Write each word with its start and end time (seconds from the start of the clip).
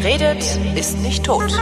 Wer 0.00 0.12
redet, 0.12 0.60
ist 0.76 1.00
nicht 1.00 1.24
tot. 1.24 1.52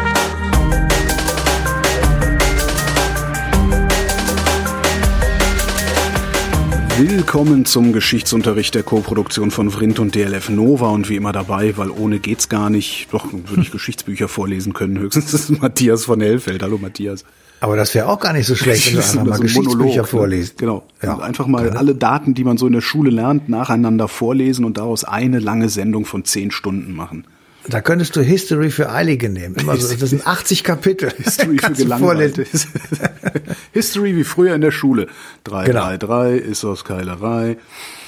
Willkommen 6.99 7.65
zum 7.65 7.95
Geschichtsunterricht 7.95 8.75
der 8.75 8.83
Co-Produktion 8.83 9.51
von 9.51 9.71
Vrindt 9.71 9.99
und 10.01 10.15
DLF 10.15 10.51
Nova 10.51 10.91
und 10.91 11.09
wie 11.09 11.17
immer 11.17 11.33
dabei, 11.33 11.79
weil 11.79 11.89
ohne 11.91 12.19
geht's 12.19 12.51
gar 12.51 12.69
nicht. 12.69 13.09
Doch, 13.11 13.33
würde 13.33 13.63
ich 13.63 13.71
Geschichtsbücher 13.73 14.29
vorlesen 14.29 14.75
können. 14.75 14.99
Höchstens 14.99 15.33
ist 15.33 15.63
Matthias 15.63 16.05
von 16.05 16.21
Hellfeld. 16.21 16.63
Hallo 16.63 16.77
Matthias. 16.77 17.25
Aber 17.61 17.77
das 17.77 17.95
wäre 17.95 18.07
auch 18.07 18.21
gar 18.21 18.35
nicht 18.35 18.47
so 18.47 18.55
schlecht, 18.55 18.89
wenn 18.89 18.97
du 18.97 19.01
einfach 19.01 19.25
mal 19.25 19.41
Geschichtsbücher 19.41 19.79
Monolog, 19.79 20.09
vorliest. 20.09 20.59
Genau. 20.59 20.85
Ja. 21.03 21.13
Also 21.13 21.23
einfach 21.23 21.47
mal 21.47 21.71
alle 21.71 21.95
Daten, 21.95 22.35
die 22.35 22.45
man 22.45 22.59
so 22.59 22.67
in 22.67 22.75
der 22.75 22.83
Schule 22.83 23.09
lernt, 23.09 23.49
nacheinander 23.49 24.09
vorlesen 24.09 24.67
und 24.67 24.77
daraus 24.77 25.05
eine 25.05 25.39
lange 25.39 25.71
Sendung 25.71 26.05
von 26.05 26.27
zehn 26.27 26.51
Stunden 26.51 26.93
machen. 26.93 27.25
Da 27.69 27.81
könntest 27.81 28.17
du 28.17 28.21
History 28.21 28.71
für 28.71 28.91
Eilige 28.91 29.29
nehmen. 29.29 29.57
Immer 29.57 29.77
so, 29.77 29.95
das 29.95 30.11
sind 30.11 30.27
80 30.27 30.63
Kapitel. 30.63 31.11
History 31.17 31.59
für 31.59 31.73
Gelangweilte. 31.73 32.47
History 33.73 34.17
wie 34.17 34.25
früher 34.25 34.55
in 34.55 34.61
der 34.61 34.71
Schule. 34.71 35.09
333 35.45 36.41
genau. 36.41 36.53
ist 36.53 36.65
aus 36.65 36.85
Keilerei. 36.85 37.57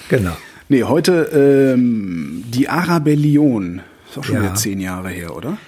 Genau. 0.09 0.37
Nee, 0.69 0.84
heute 0.84 1.75
ähm, 1.75 2.45
die 2.48 2.69
Arabellion. 2.69 3.83
Ist 4.09 4.19
auch 4.19 4.25
schon 4.25 4.37
ja. 4.37 4.43
wieder 4.43 4.55
zehn 4.55 4.81
Jahre 4.81 5.09
her, 5.09 5.34
oder? 5.34 5.59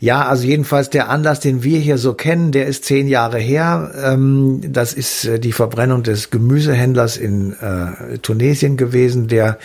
Ja, 0.00 0.26
also 0.26 0.44
jedenfalls 0.44 0.90
der 0.90 1.08
Anlass, 1.08 1.40
den 1.40 1.62
wir 1.62 1.78
hier 1.78 1.98
so 1.98 2.14
kennen, 2.14 2.52
der 2.52 2.66
ist 2.66 2.84
zehn 2.84 3.08
Jahre 3.08 3.38
her. 3.38 3.92
Ähm, 4.04 4.60
das 4.68 4.92
ist 4.92 5.24
äh, 5.24 5.38
die 5.38 5.52
Verbrennung 5.52 6.02
des 6.02 6.30
Gemüsehändlers 6.30 7.16
in 7.16 7.52
äh, 7.52 8.18
Tunesien 8.18 8.76
gewesen, 8.76 9.28
der 9.28 9.58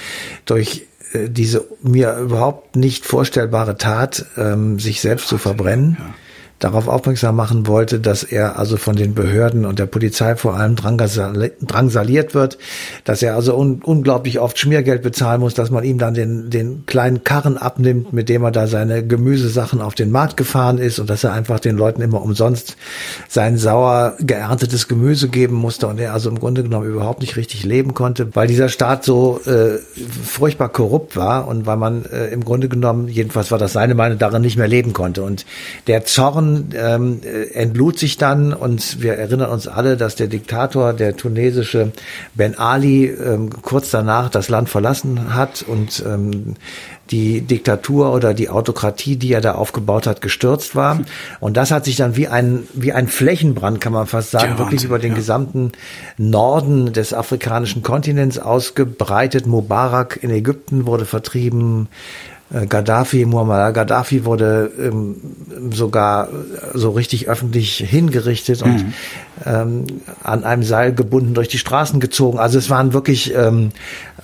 durch 0.45 0.87
diese 1.29 1.65
mir 1.81 2.17
überhaupt 2.17 2.75
nicht 2.75 3.05
vorstellbare 3.05 3.77
Tat, 3.77 4.25
ähm, 4.37 4.79
sich 4.79 5.01
selbst 5.01 5.27
zu 5.27 5.37
verbrennen. 5.37 5.97
Ja 5.99 6.13
darauf 6.63 6.87
aufmerksam 6.87 7.35
machen 7.35 7.67
wollte, 7.67 7.99
dass 7.99 8.23
er 8.23 8.57
also 8.57 8.77
von 8.77 8.95
den 8.95 9.13
Behörden 9.13 9.65
und 9.65 9.79
der 9.79 9.85
Polizei 9.85 10.35
vor 10.35 10.55
allem 10.55 10.75
drangsaliert 10.75 12.33
wird, 12.33 12.57
dass 13.03 13.21
er 13.21 13.35
also 13.35 13.55
un 13.55 13.81
unglaublich 13.83 14.39
oft 14.39 14.57
Schmiergeld 14.57 15.01
bezahlen 15.01 15.41
muss, 15.41 15.53
dass 15.53 15.71
man 15.71 15.83
ihm 15.83 15.97
dann 15.97 16.13
den, 16.13 16.49
den 16.49 16.85
kleinen 16.85 17.23
Karren 17.23 17.57
abnimmt, 17.57 18.13
mit 18.13 18.29
dem 18.29 18.43
er 18.43 18.51
da 18.51 18.67
seine 18.67 19.05
Gemüsesachen 19.05 19.81
auf 19.81 19.95
den 19.95 20.11
Markt 20.11 20.37
gefahren 20.37 20.77
ist 20.77 20.99
und 20.99 21.09
dass 21.09 21.23
er 21.23 21.33
einfach 21.33 21.59
den 21.59 21.75
Leuten 21.75 22.01
immer 22.01 22.21
umsonst 22.21 22.77
sein 23.27 23.57
sauer 23.57 24.15
geerntetes 24.19 24.87
Gemüse 24.87 25.27
geben 25.27 25.55
musste 25.55 25.87
und 25.87 25.99
er 25.99 26.13
also 26.13 26.29
im 26.29 26.39
Grunde 26.39 26.63
genommen 26.63 26.87
überhaupt 26.87 27.21
nicht 27.21 27.35
richtig 27.35 27.63
leben 27.63 27.93
konnte, 27.93 28.35
weil 28.35 28.47
dieser 28.47 28.69
Staat 28.69 29.03
so 29.03 29.41
äh, 29.45 29.79
furchtbar 30.23 30.69
korrupt 30.69 31.17
war 31.17 31.47
und 31.47 31.65
weil 31.65 31.77
man 31.77 32.05
äh, 32.05 32.27
im 32.27 32.45
Grunde 32.45 32.69
genommen, 32.69 33.07
jedenfalls 33.07 33.51
war 33.51 33.57
das 33.57 33.73
seine 33.73 33.95
Meinung, 33.95 34.17
darin 34.17 34.41
nicht 34.41 34.57
mehr 34.57 34.67
leben 34.67 34.93
konnte. 34.93 35.23
Und 35.23 35.45
der 35.87 36.05
Zorn 36.05 36.52
ähm, 36.73 37.21
entlud 37.53 37.99
sich 37.99 38.17
dann 38.17 38.53
und 38.53 39.01
wir 39.01 39.13
erinnern 39.13 39.49
uns 39.49 39.67
alle, 39.67 39.97
dass 39.97 40.15
der 40.15 40.27
Diktator, 40.27 40.93
der 40.93 41.15
tunesische 41.15 41.91
Ben 42.33 42.57
Ali, 42.57 43.05
ähm, 43.05 43.49
kurz 43.61 43.91
danach 43.91 44.29
das 44.29 44.49
Land 44.49 44.69
verlassen 44.69 45.33
hat 45.33 45.63
und 45.67 46.03
ähm, 46.05 46.55
die 47.11 47.41
Diktatur 47.41 48.13
oder 48.13 48.33
die 48.33 48.49
Autokratie, 48.49 49.17
die 49.17 49.33
er 49.33 49.41
da 49.41 49.55
aufgebaut 49.55 50.07
hat, 50.07 50.21
gestürzt 50.21 50.75
war. 50.75 51.01
Und 51.39 51.57
das 51.57 51.71
hat 51.71 51.85
sich 51.85 51.95
dann 51.95 52.15
wie 52.15 52.27
ein, 52.27 52.63
wie 52.73 52.93
ein 52.93 53.07
Flächenbrand, 53.07 53.81
kann 53.81 53.93
man 53.93 54.07
fast 54.07 54.31
sagen, 54.31 54.53
ja, 54.53 54.57
wirklich 54.57 54.81
Wahnsinn, 54.81 54.89
über 54.89 54.99
den 54.99 55.11
ja. 55.11 55.17
gesamten 55.17 55.71
Norden 56.17 56.93
des 56.93 57.13
afrikanischen 57.13 57.83
Kontinents 57.83 58.39
ausgebreitet. 58.39 59.45
Mubarak 59.45 60.19
in 60.21 60.29
Ägypten 60.29 60.85
wurde 60.85 61.05
vertrieben. 61.05 61.89
Äh, 62.53 62.67
Gaddafi, 62.67 63.25
Muammar 63.25 63.73
Gaddafi 63.73 64.25
wurde 64.25 64.71
ähm, 64.79 65.15
sogar 65.71 66.29
so 66.73 66.91
richtig 66.91 67.27
öffentlich 67.27 67.77
hingerichtet 67.77 68.61
und 68.61 68.85
mhm. 68.85 68.93
ähm, 69.45 69.85
an 70.23 70.43
einem 70.43 70.63
Seil 70.63 70.93
gebunden 70.93 71.33
durch 71.33 71.47
die 71.47 71.57
Straßen 71.57 71.99
gezogen. 71.99 72.39
Also 72.39 72.57
es 72.57 72.69
waren 72.69 72.93
wirklich 72.93 73.33
ähm, 73.35 73.71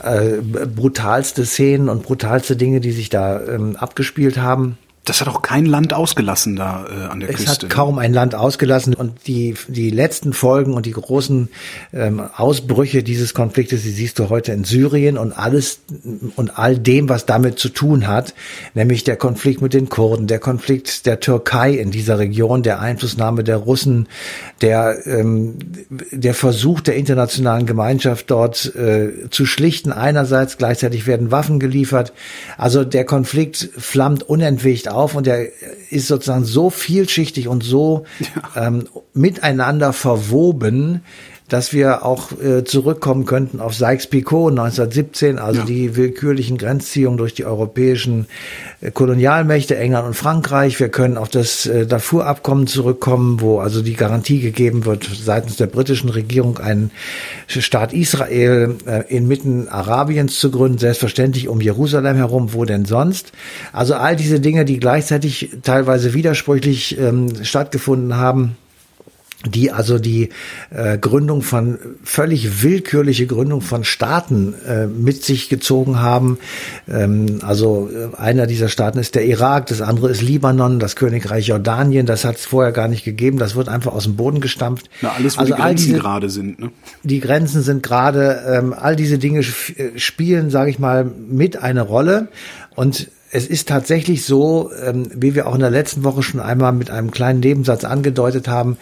äh, 0.04 0.42
brutalste 0.66 1.46
Szenen 1.46 1.90
und 1.90 2.04
brutalste 2.04 2.56
Dinge, 2.56 2.80
die 2.80 2.92
sich 2.92 3.10
da 3.10 3.42
ähm, 3.42 3.76
abgespielt 3.76 4.38
haben. 4.38 4.78
Das 5.10 5.22
hat 5.22 5.28
auch 5.28 5.42
kein 5.42 5.66
Land 5.66 5.92
ausgelassen 5.92 6.56
da 6.56 6.86
äh, 6.86 7.12
an 7.12 7.20
der 7.20 7.30
es 7.32 7.38
Küste. 7.38 7.52
Es 7.52 7.64
hat 7.64 7.70
kaum 7.72 7.98
ein 7.98 8.14
Land 8.14 8.36
ausgelassen 8.36 8.94
und 8.94 9.26
die 9.26 9.56
die 9.68 9.90
letzten 9.90 10.34
Folgen 10.34 10.76
und 10.76 10.86
die 10.86 10.92
großen 10.92 11.50
ähm, 11.94 12.22
Ausbrüche 12.36 13.02
dieses 13.02 13.34
Konfliktes, 13.34 13.82
die 13.82 13.90
siehst 13.90 14.20
du 14.20 14.30
heute 14.30 14.52
in 14.52 14.66
Syrien 14.66 15.18
und 15.18 15.32
alles 15.32 15.80
und 16.36 16.60
all 16.60 16.78
dem, 16.78 17.10
was 17.10 17.26
damit 17.26 17.58
zu 17.58 17.70
tun 17.70 18.08
hat, 18.08 18.36
nämlich 18.76 19.04
der 19.04 19.16
Konflikt 19.16 19.64
mit 19.64 19.74
den 19.74 19.90
Kurden, 19.90 20.28
der 20.28 20.38
Konflikt 20.38 21.08
der 21.08 21.20
Türkei 21.20 21.72
in 21.72 21.90
dieser 21.90 22.20
Region, 22.20 22.62
der 22.62 22.80
Einflussnahme 22.80 23.44
der 23.44 23.58
Russen, 23.58 24.08
der 24.62 25.08
ähm, 25.08 25.58
der 26.12 26.36
Versuch 26.36 26.82
der 26.82 26.98
internationalen 26.98 27.66
Gemeinschaft 27.66 28.30
dort 28.30 28.76
äh, 28.76 29.28
zu 29.32 29.48
schlichten. 29.48 29.92
Einerseits 29.92 30.58
gleichzeitig 30.58 31.08
werden 31.08 31.32
Waffen 31.32 31.60
geliefert, 31.60 32.14
also 32.60 32.84
der 32.84 33.06
Konflikt 33.06 33.72
flammt 33.76 34.22
unentwegt 34.22 34.88
auf 34.88 34.99
auf 35.00 35.16
und 35.16 35.26
der 35.26 35.48
ist 35.90 36.08
sozusagen 36.08 36.46
so 36.46 36.70
vielschichtig 36.70 37.48
und 37.48 37.64
so 37.64 38.06
ja. 38.20 38.68
ähm, 38.68 38.88
miteinander 39.14 39.94
verwoben, 39.94 41.02
dass 41.50 41.74
wir 41.74 42.06
auch 42.06 42.32
äh, 42.40 42.64
zurückkommen 42.64 43.26
könnten 43.26 43.60
auf 43.60 43.74
Sykes-Picot 43.74 44.52
1917, 44.52 45.40
also 45.40 45.62
ja. 45.62 45.66
die 45.66 45.96
willkürlichen 45.96 46.58
Grenzziehungen 46.58 47.18
durch 47.18 47.34
die 47.34 47.46
europäischen 47.46 48.28
äh, 48.82 48.92
Kolonialmächte 48.92 49.76
England 49.76 50.08
und 50.08 50.14
Frankreich. 50.14 50.80
Wir 50.80 50.90
können 50.90 51.18
auf 51.18 51.28
das 51.30 51.66
äh, 51.66 51.88
Darfur-Abkommen 51.88 52.68
zurückkommen, 52.68 53.42
wo 53.42 53.60
also 53.60 53.82
die 53.82 53.96
Garantie 53.96 54.40
gegeben 54.40 54.86
wird, 54.86 55.10
seitens 55.12 55.58
der 55.58 55.68
britischen 55.68 56.10
Regierung 56.10 56.60
einen 56.60 56.92
Staat 57.48 57.94
Israel 57.94 58.76
äh, 58.86 59.04
inmitten 59.14 59.68
Arabiens 59.68 60.40
zu 60.40 60.52
gründen, 60.52 60.78
selbstverständlich 60.78 61.48
um 61.48 61.62
Jerusalem 61.62 62.16
herum, 62.16 62.54
wo 62.54 62.64
denn 62.64 62.86
sonst. 62.86 63.32
Also 63.74 63.96
all 63.96 64.16
diese 64.16 64.40
Dinge, 64.40 64.66
die 64.66 64.80
gleichzeitig 64.80 65.50
teilweise 65.64 66.14
widersprüchlich 66.14 66.98
ähm, 67.00 67.44
stattgefunden 67.44 68.16
haben 68.18 68.56
die 69.46 69.72
also 69.72 70.00
die 70.00 70.30
äh, 70.70 70.98
Gründung 70.98 71.42
von 71.42 71.80
völlig 72.04 72.62
willkürliche 72.62 73.26
Gründung 73.26 73.62
von 73.62 73.86
Staaten 73.86 74.54
äh, 74.68 74.86
mit 74.86 75.24
sich 75.24 75.48
gezogen 75.48 76.02
haben. 76.02 76.40
Ähm, 76.90 77.40
also 77.42 77.90
äh, 77.90 78.18
einer 78.18 78.48
dieser 78.48 78.68
Staaten 78.68 79.00
ist 79.00 79.16
der 79.16 79.26
Irak, 79.26 79.68
das 79.68 79.82
andere 79.82 80.10
ist 80.10 80.22
Libanon, 80.22 80.80
das 80.80 80.98
Königreich 80.98 81.48
Jordanien. 81.48 82.06
Das 82.06 82.26
hat 82.26 82.36
es 82.36 82.46
vorher 82.46 82.74
gar 82.74 82.90
nicht 82.90 83.06
gegeben. 83.06 83.38
Das 83.38 83.56
wird 83.56 83.70
einfach 83.70 83.94
aus 83.94 84.04
dem 84.04 84.18
Boden 84.18 84.42
gestampft. 84.42 84.90
Na, 85.02 85.14
alles, 85.14 85.38
wo 85.38 85.42
also 85.42 85.54
die 85.54 85.62
Grenzen 85.62 85.86
diese, 85.86 86.00
gerade 86.00 86.30
sind. 86.30 86.60
Ne? 86.60 86.72
Die 87.04 87.20
Grenzen 87.22 87.62
sind 87.62 87.82
gerade. 87.82 88.44
Ähm, 88.46 88.74
all 88.78 88.98
diese 88.98 89.20
Dinge 89.20 89.40
äh, 89.40 89.98
spielen, 89.98 90.50
sage 90.50 90.70
ich 90.70 90.80
mal, 90.80 91.06
mit 91.06 91.64
eine 91.64 91.82
Rolle 91.82 92.28
und 92.76 93.10
es 93.32 93.48
ist 93.48 93.68
tatsächlich 93.68 94.26
so, 94.26 94.72
ähm, 94.84 95.10
wie 95.14 95.36
wir 95.36 95.48
auch 95.48 95.54
in 95.54 95.62
der 95.62 95.70
letzten 95.70 96.04
Woche 96.04 96.24
schon 96.24 96.40
einmal 96.40 96.74
mit 96.74 96.90
einem 96.90 97.12
kleinen 97.12 97.40
Nebensatz 97.40 97.84
angedeutet 97.84 98.48
haben, 98.48 98.78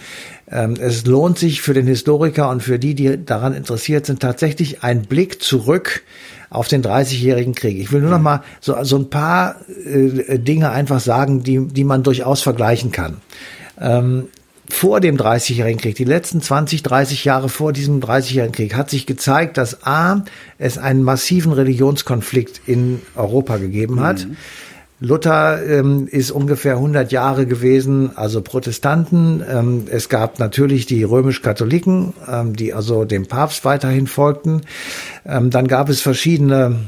ähm, 0.50 0.76
es 0.80 1.06
lohnt 1.06 1.38
sich 1.38 1.62
für 1.62 1.74
den 1.74 1.88
Historiker 1.88 2.50
und 2.50 2.64
für 2.64 2.80
die, 2.80 2.96
die 2.96 3.26
daran 3.26 3.54
interessiert 3.54 4.06
sind, 4.06 4.22
tatsächlich 4.22 4.84
ein 4.84 5.04
Blick 5.04 5.42
zurück 5.42 6.04
auf 6.50 6.70
den 6.70 6.82
30-jährigen 6.82 7.56
Krieg. 7.56 7.78
Ich 7.78 7.92
will 7.92 8.02
nur 8.02 8.12
noch 8.12 8.22
mal 8.22 8.42
so, 8.62 8.82
so 8.84 8.98
ein 8.98 9.10
paar 9.10 9.58
äh, 9.86 10.40
Dinge 10.40 10.70
einfach 10.72 11.02
sagen, 11.02 11.44
die, 11.44 11.68
die 11.68 11.84
man 11.84 12.04
durchaus 12.04 12.42
vergleichen 12.42 12.92
kann. 12.92 13.18
Ähm, 13.80 14.30
vor 14.70 15.00
dem 15.00 15.18
30-jährigen 15.18 15.80
Krieg, 15.80 15.96
die 15.96 16.04
letzten 16.04 16.42
20, 16.42 16.84
30 16.84 17.26
Jahre 17.26 17.50
vor 17.50 17.74
diesem 17.74 18.00
30-jährigen 18.00 18.54
Krieg, 18.54 18.76
hat 18.76 18.90
sich 18.90 19.06
gezeigt, 19.06 19.58
dass 19.58 19.86
A, 19.86 20.24
es 20.58 20.78
einen 20.78 21.04
massiven 21.04 21.54
Religionskonflikt 21.54 22.62
in 22.66 23.02
Europa 23.16 23.58
gegeben 23.58 24.02
hat. 24.02 24.26
Mhm. 24.26 24.38
Luther 25.00 25.64
ähm, 25.64 26.08
ist 26.10 26.32
ungefähr 26.32 26.74
100 26.74 27.12
Jahre 27.12 27.46
gewesen, 27.46 28.18
also 28.18 28.42
Protestanten. 28.42 29.44
Ähm, 29.48 29.86
es 29.92 30.10
gab 30.10 30.40
natürlich 30.40 30.88
die 30.88 31.04
römisch-Katholiken, 31.04 32.14
ähm, 32.28 32.56
die 32.56 32.74
also 32.74 33.06
dem 33.06 33.28
Papst 33.28 33.64
weiterhin 33.64 34.08
folgten. 34.08 34.62
Ähm, 35.24 35.52
dann 35.52 35.68
gab 35.68 35.90
es 35.90 36.02
verschiedene 36.02 36.80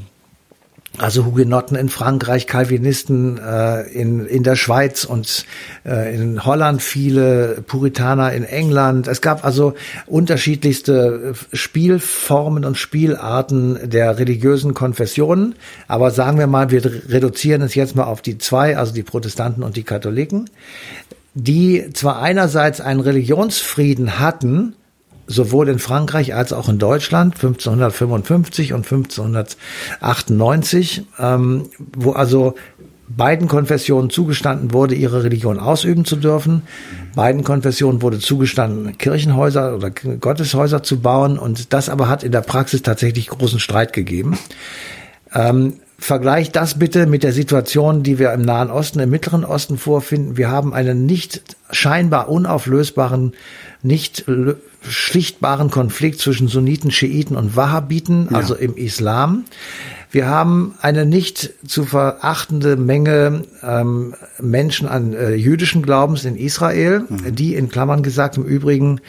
also 0.97 1.25
Hugenotten 1.25 1.77
in 1.77 1.89
Frankreich, 1.89 2.47
Calvinisten 2.47 3.37
äh, 3.37 3.83
in, 3.83 4.25
in 4.25 4.43
der 4.43 4.55
Schweiz 4.55 5.05
und 5.05 5.45
äh, 5.85 6.13
in 6.13 6.43
Holland 6.45 6.81
viele, 6.81 7.63
Puritaner 7.65 8.33
in 8.33 8.43
England. 8.43 9.07
Es 9.07 9.21
gab 9.21 9.45
also 9.45 9.75
unterschiedlichste 10.07 11.33
Spielformen 11.53 12.65
und 12.65 12.77
Spielarten 12.77 13.89
der 13.89 14.17
religiösen 14.17 14.73
Konfessionen. 14.73 15.55
Aber 15.87 16.11
sagen 16.11 16.39
wir 16.39 16.47
mal, 16.47 16.71
wir 16.71 16.83
reduzieren 16.83 17.61
es 17.61 17.75
jetzt 17.75 17.95
mal 17.95 18.05
auf 18.05 18.21
die 18.21 18.37
zwei, 18.37 18.77
also 18.77 18.93
die 18.93 19.03
Protestanten 19.03 19.63
und 19.63 19.77
die 19.77 19.83
Katholiken, 19.83 20.49
die 21.33 21.91
zwar 21.93 22.21
einerseits 22.21 22.81
einen 22.81 22.99
Religionsfrieden 22.99 24.19
hatten, 24.19 24.75
sowohl 25.29 25.69
in 25.69 25.79
Frankreich 25.79 26.33
als 26.33 26.51
auch 26.51 26.67
in 26.67 26.79
Deutschland 26.79 27.35
1555 27.35 28.73
und 28.73 28.79
1598, 28.79 31.03
ähm, 31.19 31.69
wo 31.95 32.11
also 32.11 32.55
beiden 33.07 33.47
Konfessionen 33.47 34.09
zugestanden 34.09 34.73
wurde, 34.73 34.95
ihre 34.95 35.23
Religion 35.23 35.59
ausüben 35.59 36.05
zu 36.05 36.15
dürfen. 36.15 36.63
Beiden 37.15 37.43
Konfessionen 37.43 38.01
wurde 38.01 38.19
zugestanden, 38.19 38.97
Kirchenhäuser 38.97 39.75
oder 39.75 39.89
Gotteshäuser 39.89 40.83
zu 40.83 40.99
bauen. 40.99 41.39
Und 41.39 41.73
das 41.73 41.89
aber 41.89 42.07
hat 42.07 42.23
in 42.23 42.31
der 42.31 42.41
Praxis 42.41 42.81
tatsächlich 42.81 43.27
großen 43.27 43.59
Streit 43.59 43.93
gegeben. 43.93 44.37
Ähm, 45.33 45.73
Vergleich 45.99 46.51
das 46.51 46.79
bitte 46.79 47.05
mit 47.05 47.23
der 47.23 47.33
Situation, 47.33 48.03
die 48.03 48.19
wir 48.19 48.31
im 48.31 48.41
Nahen 48.41 48.71
Osten, 48.71 48.99
im 48.99 49.09
Mittleren 49.09 49.43
Osten 49.43 49.77
vorfinden. 49.77 50.37
Wir 50.37 50.49
haben 50.49 50.73
einen 50.73 51.05
nicht 51.05 51.57
scheinbar 51.71 52.29
unauflösbaren, 52.29 53.33
nicht 53.83 54.25
schlichtbaren 54.87 55.69
Konflikt 55.69 56.19
zwischen 56.19 56.47
Sunniten, 56.47 56.91
Schiiten 56.91 57.35
und 57.35 57.55
Wahhabiten, 57.55 58.29
ja. 58.31 58.37
also 58.37 58.55
im 58.55 58.75
Islam. 58.75 59.45
Wir 60.11 60.27
haben 60.27 60.73
eine 60.81 61.05
nicht 61.05 61.53
zu 61.67 61.83
verachtende 61.85 62.77
Menge 62.77 63.43
ähm, 63.61 64.15
Menschen 64.39 64.87
an 64.87 65.13
äh, 65.13 65.35
jüdischen 65.35 65.83
Glaubens 65.83 66.25
in 66.25 66.35
Israel, 66.35 67.05
mhm. 67.07 67.35
die 67.35 67.55
in 67.55 67.69
Klammern 67.69 68.01
gesagt 68.01 68.37
im 68.37 68.43
Übrigen 68.43 69.01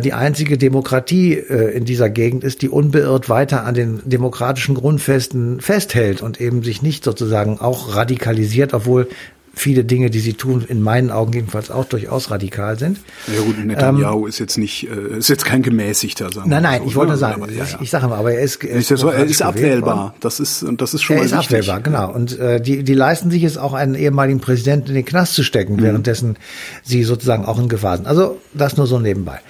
die 0.00 0.12
einzige 0.12 0.56
Demokratie 0.56 1.34
äh, 1.34 1.76
in 1.76 1.84
dieser 1.84 2.08
Gegend 2.08 2.42
ist, 2.44 2.62
die 2.62 2.68
unbeirrt 2.68 3.28
weiter 3.28 3.64
an 3.64 3.74
den 3.74 4.00
demokratischen 4.04 4.74
Grundfesten 4.74 5.60
festhält 5.60 6.22
und 6.22 6.40
eben 6.40 6.62
sich 6.62 6.82
nicht 6.82 7.04
sozusagen 7.04 7.60
auch 7.60 7.94
radikalisiert, 7.94 8.72
obwohl 8.72 9.08
viele 9.54 9.84
Dinge, 9.84 10.10
die 10.10 10.20
sie 10.20 10.34
tun, 10.34 10.64
in 10.66 10.82
meinen 10.82 11.10
Augen 11.10 11.32
jedenfalls 11.32 11.70
auch 11.70 11.84
durchaus 11.84 12.30
radikal 12.30 12.78
sind. 12.78 12.98
Ja 13.26 13.40
gut, 13.42 13.64
Netanyahu 13.64 14.22
ähm, 14.22 14.28
ist 14.28 14.38
jetzt 14.38 14.58
nicht, 14.58 14.88
äh, 14.88 15.18
ist 15.18 15.28
jetzt 15.28 15.44
kein 15.44 15.62
gemäßigter, 15.62 16.32
sagen 16.32 16.50
Nein, 16.50 16.62
nein, 16.62 16.82
so, 16.82 16.88
ich 16.88 16.96
wollte 16.96 17.12
ne? 17.12 17.18
sagen, 17.18 17.42
aber, 17.42 17.52
ja, 17.52 17.64
ja. 17.64 17.78
ich, 17.80 17.90
sage 17.90 18.08
mal, 18.08 18.18
aber 18.18 18.32
er 18.32 18.40
ist, 18.40 18.62
er 18.64 18.76
ist, 18.76 18.90
ist, 18.90 19.02
er 19.02 19.24
ist 19.24 19.42
abwählbar. 19.42 20.14
Das 20.20 20.40
ist, 20.40 20.62
und 20.62 20.80
das 20.80 20.94
ist 20.94 21.02
schon 21.02 21.16
er 21.16 21.22
mal 21.22 21.26
ist 21.26 21.32
wichtig. 21.32 21.70
abwählbar, 21.70 21.80
genau. 21.80 22.12
Und 22.12 22.38
äh, 22.38 22.60
die, 22.60 22.82
die 22.82 22.94
leisten 22.94 23.30
sich 23.30 23.44
es 23.44 23.58
auch, 23.58 23.72
einen 23.74 23.94
ehemaligen 23.94 24.40
Präsidenten 24.40 24.88
in 24.88 24.94
den 24.94 25.04
Knast 25.04 25.34
zu 25.34 25.42
stecken, 25.42 25.76
mhm. 25.76 25.82
währenddessen 25.82 26.36
sie 26.82 27.04
sozusagen 27.04 27.44
auch 27.44 27.58
in 27.58 27.68
Gefahr 27.68 27.96
sind. 27.96 28.06
Also 28.06 28.38
das 28.52 28.76
nur 28.76 28.86
so 28.86 28.98
nebenbei. 28.98 29.40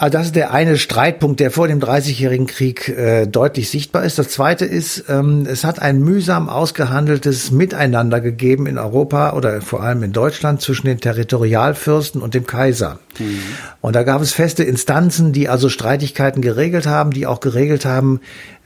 Also 0.00 0.16
das 0.16 0.26
ist 0.28 0.36
der 0.36 0.50
eine 0.50 0.78
Streitpunkt, 0.78 1.40
der 1.40 1.50
vor 1.50 1.68
dem 1.68 1.78
Dreißigjährigen 1.78 2.46
Krieg 2.46 2.88
äh, 2.88 3.26
deutlich 3.26 3.68
sichtbar 3.68 4.02
ist. 4.02 4.18
Das 4.18 4.30
zweite 4.30 4.64
ist, 4.64 5.04
ähm, 5.10 5.46
es 5.46 5.62
hat 5.62 5.82
ein 5.82 6.00
mühsam 6.00 6.48
ausgehandeltes 6.48 7.50
Miteinander 7.50 8.22
gegeben 8.22 8.66
in 8.66 8.78
Europa 8.78 9.34
oder 9.34 9.60
vor 9.60 9.82
allem 9.82 10.02
in 10.02 10.12
Deutschland 10.12 10.62
zwischen 10.62 10.86
den 10.86 11.00
Territorialfürsten 11.00 12.22
und 12.22 12.32
dem 12.32 12.46
Kaiser. 12.46 12.98
Mhm. 13.18 13.40
Und 13.82 13.94
da 13.94 14.02
gab 14.02 14.22
es 14.22 14.32
feste 14.32 14.64
Instanzen, 14.64 15.34
die 15.34 15.50
also 15.50 15.68
Streitigkeiten 15.68 16.40
geregelt 16.40 16.86
haben, 16.86 17.10
die 17.10 17.26
auch 17.26 17.40
geregelt 17.40 17.84
haben, 17.84 18.20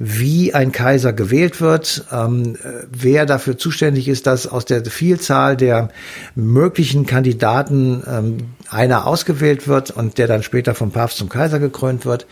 wie 0.07 0.53
ein 0.53 0.71
Kaiser 0.71 1.15
gewählt 1.15 1.63
wird, 1.63 2.05
ähm, 2.13 2.57
wer 2.91 3.25
dafür 3.25 3.57
zuständig 3.57 4.07
ist, 4.07 4.27
dass 4.27 4.47
aus 4.47 4.67
der 4.67 4.85
Vielzahl 4.85 5.57
der 5.57 5.89
möglichen 6.35 7.07
Kandidaten 7.07 8.03
ähm, 8.07 8.37
einer 8.69 9.07
ausgewählt 9.07 9.67
wird 9.67 9.91
und 9.91 10.19
der 10.19 10.27
dann 10.27 10.43
später 10.43 10.75
vom 10.75 10.91
Papst 10.91 11.17
zum 11.17 11.31
Kaiser 11.31 11.59
gekrönt 11.59 12.05
wird. 12.05 12.27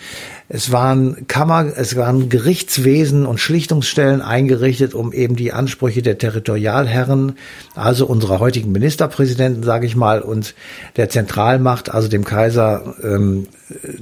Es 0.50 0.70
waren 0.70 1.26
Kammer, 1.28 1.72
es 1.74 1.96
waren 1.96 2.28
Gerichtswesen 2.28 3.24
und 3.24 3.40
Schlichtungsstellen 3.40 4.20
eingerichtet, 4.20 4.92
um 4.92 5.14
eben 5.14 5.34
die 5.34 5.52
Ansprüche 5.52 6.02
der 6.02 6.18
Territorialherren, 6.18 7.36
also 7.74 8.04
unserer 8.04 8.38
heutigen 8.38 8.72
Ministerpräsidenten, 8.72 9.62
sage 9.62 9.86
ich 9.86 9.96
mal, 9.96 10.20
und 10.20 10.54
der 10.96 11.08
Zentralmacht, 11.08 11.90
also 11.90 12.08
dem 12.08 12.24
Kaiser, 12.24 12.96
ähm, 13.02 13.46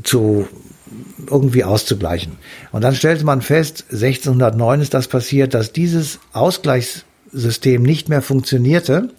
zu 0.02 0.48
irgendwie 1.28 1.64
auszugleichen. 1.64 2.32
Und 2.72 2.82
dann 2.82 2.94
stellte 2.94 3.24
man 3.24 3.42
fest, 3.42 3.84
1609 3.90 4.80
ist 4.80 4.94
das 4.94 5.08
passiert, 5.08 5.54
dass 5.54 5.72
dieses 5.72 6.20
Ausgleichssystem 6.32 7.82
nicht 7.82 8.08
mehr 8.08 8.22
funktionierte, 8.22 9.10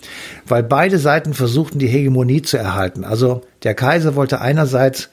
weil 0.48 0.64
beide 0.64 0.98
Seiten 0.98 1.34
versuchten, 1.34 1.80
die 1.80 1.88
Hegemonie 1.88 2.42
zu 2.42 2.58
erhalten. 2.58 3.04
Also 3.04 3.42
der 3.64 3.74
Kaiser 3.74 4.16
wollte 4.16 4.42
einerseits, 4.42 5.10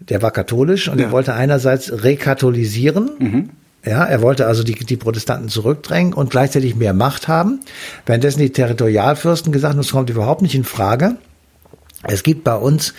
der 0.00 0.22
war 0.22 0.30
katholisch 0.30 0.88
und 0.88 0.98
ja. 0.98 1.06
er 1.06 1.12
wollte 1.12 1.34
einerseits 1.34 2.04
rekatholisieren. 2.04 3.10
Mhm. 3.18 3.50
Ja, 3.84 4.04
er 4.04 4.22
wollte 4.22 4.46
also 4.46 4.62
die, 4.62 4.74
die 4.74 4.96
Protestanten 4.96 5.48
zurückdrängen 5.48 6.12
und 6.12 6.30
gleichzeitig 6.30 6.76
mehr 6.76 6.94
Macht 6.94 7.26
haben. 7.26 7.60
Währenddessen 8.06 8.38
die 8.38 8.50
Territorialfürsten 8.50 9.52
gesagt 9.52 9.72
haben, 9.72 9.80
das 9.80 9.90
kommt 9.90 10.08
überhaupt 10.08 10.40
nicht 10.40 10.54
in 10.54 10.62
Frage. 10.62 11.16
Es 12.02 12.22
gibt 12.22 12.44
bei 12.44 12.56
uns 12.56 12.94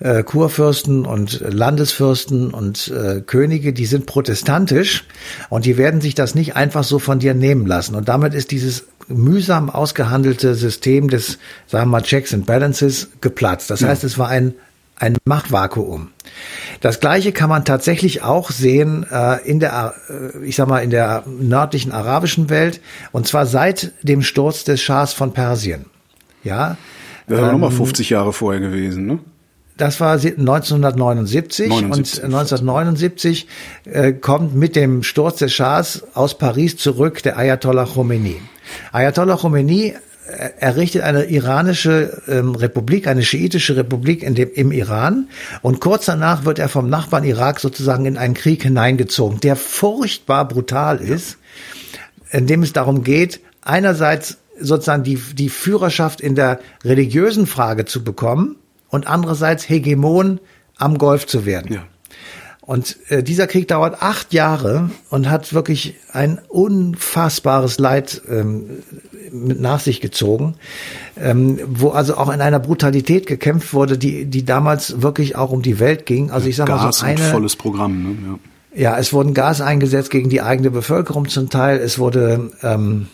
äh, 0.00 0.22
Kurfürsten 0.22 1.06
und 1.06 1.40
Landesfürsten 1.40 2.52
und 2.52 2.88
äh, 2.88 3.20
Könige, 3.20 3.72
die 3.72 3.86
sind 3.86 4.06
protestantisch 4.06 5.04
und 5.48 5.64
die 5.64 5.76
werden 5.76 6.00
sich 6.00 6.14
das 6.14 6.34
nicht 6.34 6.56
einfach 6.56 6.84
so 6.84 6.98
von 6.98 7.18
dir 7.20 7.34
nehmen 7.34 7.66
lassen. 7.66 7.94
Und 7.94 8.08
damit 8.08 8.34
ist 8.34 8.50
dieses 8.50 8.84
mühsam 9.06 9.70
ausgehandelte 9.70 10.54
System 10.54 11.08
des, 11.08 11.38
sagen 11.66 11.86
wir 11.86 11.98
mal, 11.98 12.02
Checks 12.02 12.34
and 12.34 12.46
Balances 12.46 13.08
geplatzt. 13.20 13.70
Das 13.70 13.82
heißt, 13.82 14.04
es 14.04 14.18
war 14.18 14.28
ein, 14.28 14.54
ein 14.96 15.16
Machtvakuum. 15.24 16.10
Das 16.80 17.00
Gleiche 17.00 17.32
kann 17.32 17.48
man 17.48 17.64
tatsächlich 17.64 18.22
auch 18.22 18.50
sehen 18.50 19.06
äh, 19.10 19.40
in 19.48 19.60
der, 19.60 19.94
äh, 20.08 20.44
ich 20.44 20.56
sag 20.56 20.68
mal, 20.68 20.80
in 20.80 20.90
der 20.90 21.24
nördlichen 21.26 21.92
arabischen 21.92 22.50
Welt 22.50 22.80
und 23.12 23.26
zwar 23.26 23.46
seit 23.46 23.92
dem 24.02 24.22
Sturz 24.22 24.64
des 24.64 24.82
Schahs 24.82 25.12
von 25.12 25.32
Persien. 25.32 25.86
Ja, 26.44 26.76
das 27.28 27.38
war 27.40 27.46
ähm, 27.48 27.60
nochmal 27.60 27.70
50 27.70 28.10
Jahre 28.10 28.32
vorher 28.32 28.60
gewesen, 28.60 29.06
ne? 29.06 29.18
Das 29.76 30.00
war 30.00 30.14
1979 30.14 31.68
79, 31.68 32.24
und 32.24 32.34
1979 32.34 33.46
äh, 33.84 34.12
kommt 34.12 34.56
mit 34.56 34.74
dem 34.74 35.04
Sturz 35.04 35.38
des 35.38 35.52
Schahs 35.52 36.02
aus 36.14 36.36
Paris 36.36 36.76
zurück 36.76 37.22
der 37.22 37.38
Ayatollah 37.38 37.84
Khomeini. 37.84 38.40
Ayatollah 38.90 39.36
Khomeini 39.36 39.94
äh, 40.26 40.50
errichtet 40.58 41.02
eine 41.02 41.26
iranische 41.26 42.22
ähm, 42.26 42.56
Republik, 42.56 43.06
eine 43.06 43.22
schiitische 43.22 43.76
Republik 43.76 44.24
in 44.24 44.34
dem, 44.34 44.50
im 44.52 44.72
Iran 44.72 45.28
und 45.62 45.80
kurz 45.80 46.06
danach 46.06 46.44
wird 46.44 46.58
er 46.58 46.68
vom 46.68 46.90
Nachbarn 46.90 47.22
Irak 47.22 47.60
sozusagen 47.60 48.04
in 48.04 48.18
einen 48.18 48.34
Krieg 48.34 48.64
hineingezogen, 48.64 49.38
der 49.38 49.54
furchtbar 49.54 50.48
brutal 50.48 50.98
ist, 50.98 51.38
in 52.32 52.48
dem 52.48 52.64
es 52.64 52.72
darum 52.72 53.04
geht, 53.04 53.40
einerseits 53.62 54.38
sozusagen 54.60 55.02
die, 55.02 55.16
die 55.16 55.48
Führerschaft 55.48 56.20
in 56.20 56.34
der 56.34 56.60
religiösen 56.84 57.46
Frage 57.46 57.84
zu 57.84 58.04
bekommen 58.04 58.56
und 58.88 59.06
andererseits 59.06 59.68
Hegemon 59.68 60.40
am 60.76 60.98
Golf 60.98 61.26
zu 61.26 61.44
werden. 61.44 61.74
Ja. 61.74 61.84
Und 62.68 62.98
äh, 63.08 63.22
dieser 63.22 63.46
Krieg 63.46 63.66
dauert 63.66 64.02
acht 64.02 64.34
Jahre 64.34 64.90
und 65.08 65.30
hat 65.30 65.54
wirklich 65.54 65.94
ein 66.12 66.38
unfassbares 66.48 67.78
Leid 67.78 68.20
ähm, 68.28 68.82
mit 69.32 69.58
nach 69.58 69.80
sich 69.80 70.02
gezogen, 70.02 70.54
ähm, 71.18 71.58
wo 71.66 71.88
also 71.88 72.18
auch 72.18 72.30
in 72.30 72.42
einer 72.42 72.58
Brutalität 72.58 73.26
gekämpft 73.26 73.72
wurde, 73.72 73.96
die 73.96 74.26
die 74.26 74.44
damals 74.44 75.00
wirklich 75.00 75.34
auch 75.34 75.50
um 75.50 75.62
die 75.62 75.78
Welt 75.78 76.04
ging. 76.04 76.30
Also 76.30 76.46
ich 76.46 76.56
sage 76.56 76.72
mal 76.72 76.92
so 76.92 77.06
eine 77.06 77.16
volles 77.16 77.56
Programm. 77.56 78.02
Ne? 78.02 78.38
Ja. 78.76 78.90
ja, 78.90 78.98
es 78.98 79.14
wurden 79.14 79.32
Gas 79.32 79.62
eingesetzt 79.62 80.10
gegen 80.10 80.28
die 80.28 80.42
eigene 80.42 80.70
Bevölkerung 80.70 81.26
zum 81.26 81.48
Teil. 81.48 81.78
Es 81.78 81.98
wurde 81.98 82.50
ähm, 82.62 83.08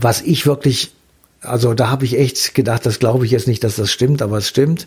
was 0.00 0.22
ich 0.22 0.46
wirklich, 0.46 0.92
also 1.40 1.74
da 1.74 1.90
habe 1.90 2.04
ich 2.04 2.18
echt 2.18 2.54
gedacht, 2.54 2.86
das 2.86 2.98
glaube 2.98 3.24
ich 3.24 3.30
jetzt 3.30 3.48
nicht, 3.48 3.64
dass 3.64 3.76
das 3.76 3.90
stimmt, 3.90 4.22
aber 4.22 4.38
es 4.38 4.48
stimmt. 4.48 4.86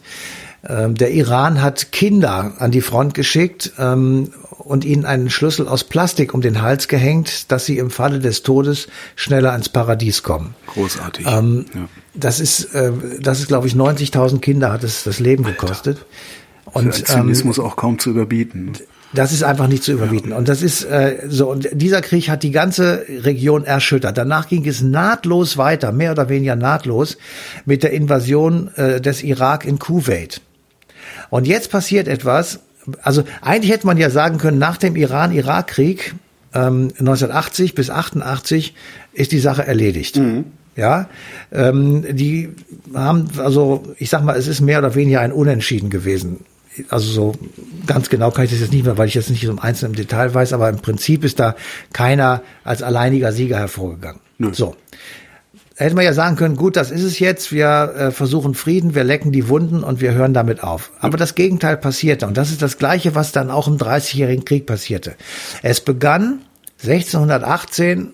Ähm, 0.67 0.95
der 0.95 1.11
Iran 1.11 1.61
hat 1.61 1.91
Kinder 1.91 2.53
an 2.59 2.71
die 2.71 2.81
Front 2.81 3.13
geschickt 3.13 3.71
ähm, 3.77 4.31
und 4.57 4.83
ihnen 4.83 5.05
einen 5.05 5.29
Schlüssel 5.29 5.67
aus 5.67 5.85
Plastik 5.85 6.33
um 6.33 6.41
den 6.41 6.61
Hals 6.61 6.89
gehängt, 6.89 7.51
dass 7.51 7.65
sie 7.65 7.77
im 7.77 7.89
Falle 7.89 8.19
des 8.19 8.43
Todes 8.43 8.87
schneller 9.15 9.55
ins 9.55 9.69
Paradies 9.69 10.21
kommen. 10.21 10.55
Großartig. 10.67 11.25
Ähm, 11.27 11.65
ja. 11.73 11.87
Das 12.13 12.41
ist, 12.41 12.75
äh, 12.75 12.91
das 13.21 13.39
ist, 13.39 13.47
glaube 13.47 13.67
ich, 13.67 13.73
90.000 13.73 14.39
Kinder 14.39 14.71
hat 14.71 14.83
es 14.83 15.05
das 15.05 15.19
Leben 15.19 15.43
gekostet. 15.45 15.99
Alter. 16.65 16.75
Und 16.75 16.95
Für 16.95 17.03
Zynismus 17.03 17.57
ähm, 17.57 17.63
auch 17.63 17.75
kaum 17.77 17.97
zu 17.97 18.09
überbieten. 18.09 18.73
Das 19.13 19.31
ist 19.31 19.43
einfach 19.43 19.67
nicht 19.67 19.83
zu 19.83 19.91
überbieten. 19.91 20.33
Und 20.33 20.47
das 20.47 20.61
ist 20.61 20.83
äh, 20.83 21.25
so. 21.27 21.49
Und 21.49 21.67
dieser 21.71 22.01
Krieg 22.01 22.29
hat 22.29 22.43
die 22.43 22.51
ganze 22.51 23.05
Region 23.09 23.63
erschüttert. 23.63 24.17
Danach 24.17 24.47
ging 24.47 24.67
es 24.67 24.81
nahtlos 24.81 25.57
weiter, 25.57 25.91
mehr 25.91 26.11
oder 26.11 26.29
weniger 26.29 26.55
nahtlos, 26.55 27.17
mit 27.65 27.81
der 27.81 27.91
Invasion 27.91 28.69
äh, 28.75 29.01
des 29.01 29.23
Irak 29.23 29.65
in 29.65 29.79
Kuwait. 29.79 30.41
Und 31.31 31.47
jetzt 31.47 31.71
passiert 31.71 32.07
etwas. 32.07 32.59
Also 33.01 33.23
eigentlich 33.41 33.71
hätte 33.71 33.87
man 33.87 33.97
ja 33.97 34.09
sagen 34.09 34.37
können, 34.37 34.59
nach 34.59 34.77
dem 34.77 34.95
Iran-Irak-Krieg 34.95 36.13
ähm, 36.53 36.89
1980 36.99 37.75
bis 37.75 37.89
88 37.89 38.75
ist 39.13 39.31
die 39.31 39.39
Sache 39.39 39.65
erledigt. 39.65 40.17
Mhm. 40.17 40.45
Ja, 40.75 41.09
ähm, 41.51 42.05
die 42.15 42.49
haben, 42.93 43.27
also 43.37 43.83
ich 43.97 44.09
sag 44.09 44.23
mal, 44.23 44.37
es 44.37 44.47
ist 44.47 44.61
mehr 44.61 44.79
oder 44.79 44.95
weniger 44.95 45.19
ein 45.19 45.33
Unentschieden 45.33 45.89
gewesen 45.89 46.45
also 46.89 47.11
so 47.11 47.35
ganz 47.85 48.09
genau 48.09 48.31
kann 48.31 48.45
ich 48.45 48.51
das 48.51 48.59
jetzt 48.59 48.71
nicht 48.71 48.85
mehr, 48.85 48.97
weil 48.97 49.07
ich 49.07 49.13
jetzt 49.13 49.29
nicht 49.29 49.45
so 49.45 49.51
im 49.51 49.59
Einzelnen 49.59 49.93
im 49.93 49.97
Detail 49.97 50.33
weiß, 50.33 50.53
aber 50.53 50.69
im 50.69 50.77
Prinzip 50.77 51.23
ist 51.23 51.39
da 51.39 51.55
keiner 51.93 52.41
als 52.63 52.83
alleiniger 52.83 53.31
Sieger 53.31 53.57
hervorgegangen. 53.57 54.21
Nö. 54.37 54.53
So. 54.53 54.75
Hätte 55.75 55.95
man 55.95 56.03
ja 56.03 56.13
sagen 56.13 56.35
können, 56.35 56.57
gut, 56.57 56.75
das 56.75 56.91
ist 56.91 57.03
es 57.03 57.19
jetzt, 57.19 57.53
wir 57.53 57.93
äh, 57.95 58.11
versuchen 58.11 58.53
Frieden, 58.53 58.95
wir 58.95 59.05
lecken 59.05 59.31
die 59.31 59.47
Wunden 59.47 59.81
und 59.81 60.01
wir 60.01 60.13
hören 60.13 60.33
damit 60.33 60.61
auf. 60.61 60.91
Aber 60.99 61.17
das 61.17 61.35
Gegenteil 61.35 61.77
passierte 61.77 62.27
und 62.27 62.35
das 62.35 62.51
ist 62.51 62.61
das 62.61 62.77
Gleiche, 62.77 63.15
was 63.15 63.31
dann 63.31 63.49
auch 63.49 63.67
im 63.67 63.77
Dreißigjährigen 63.77 64.43
Krieg 64.43 64.65
passierte. 64.65 65.15
Es 65.61 65.79
begann 65.79 66.41
1618 66.83 68.11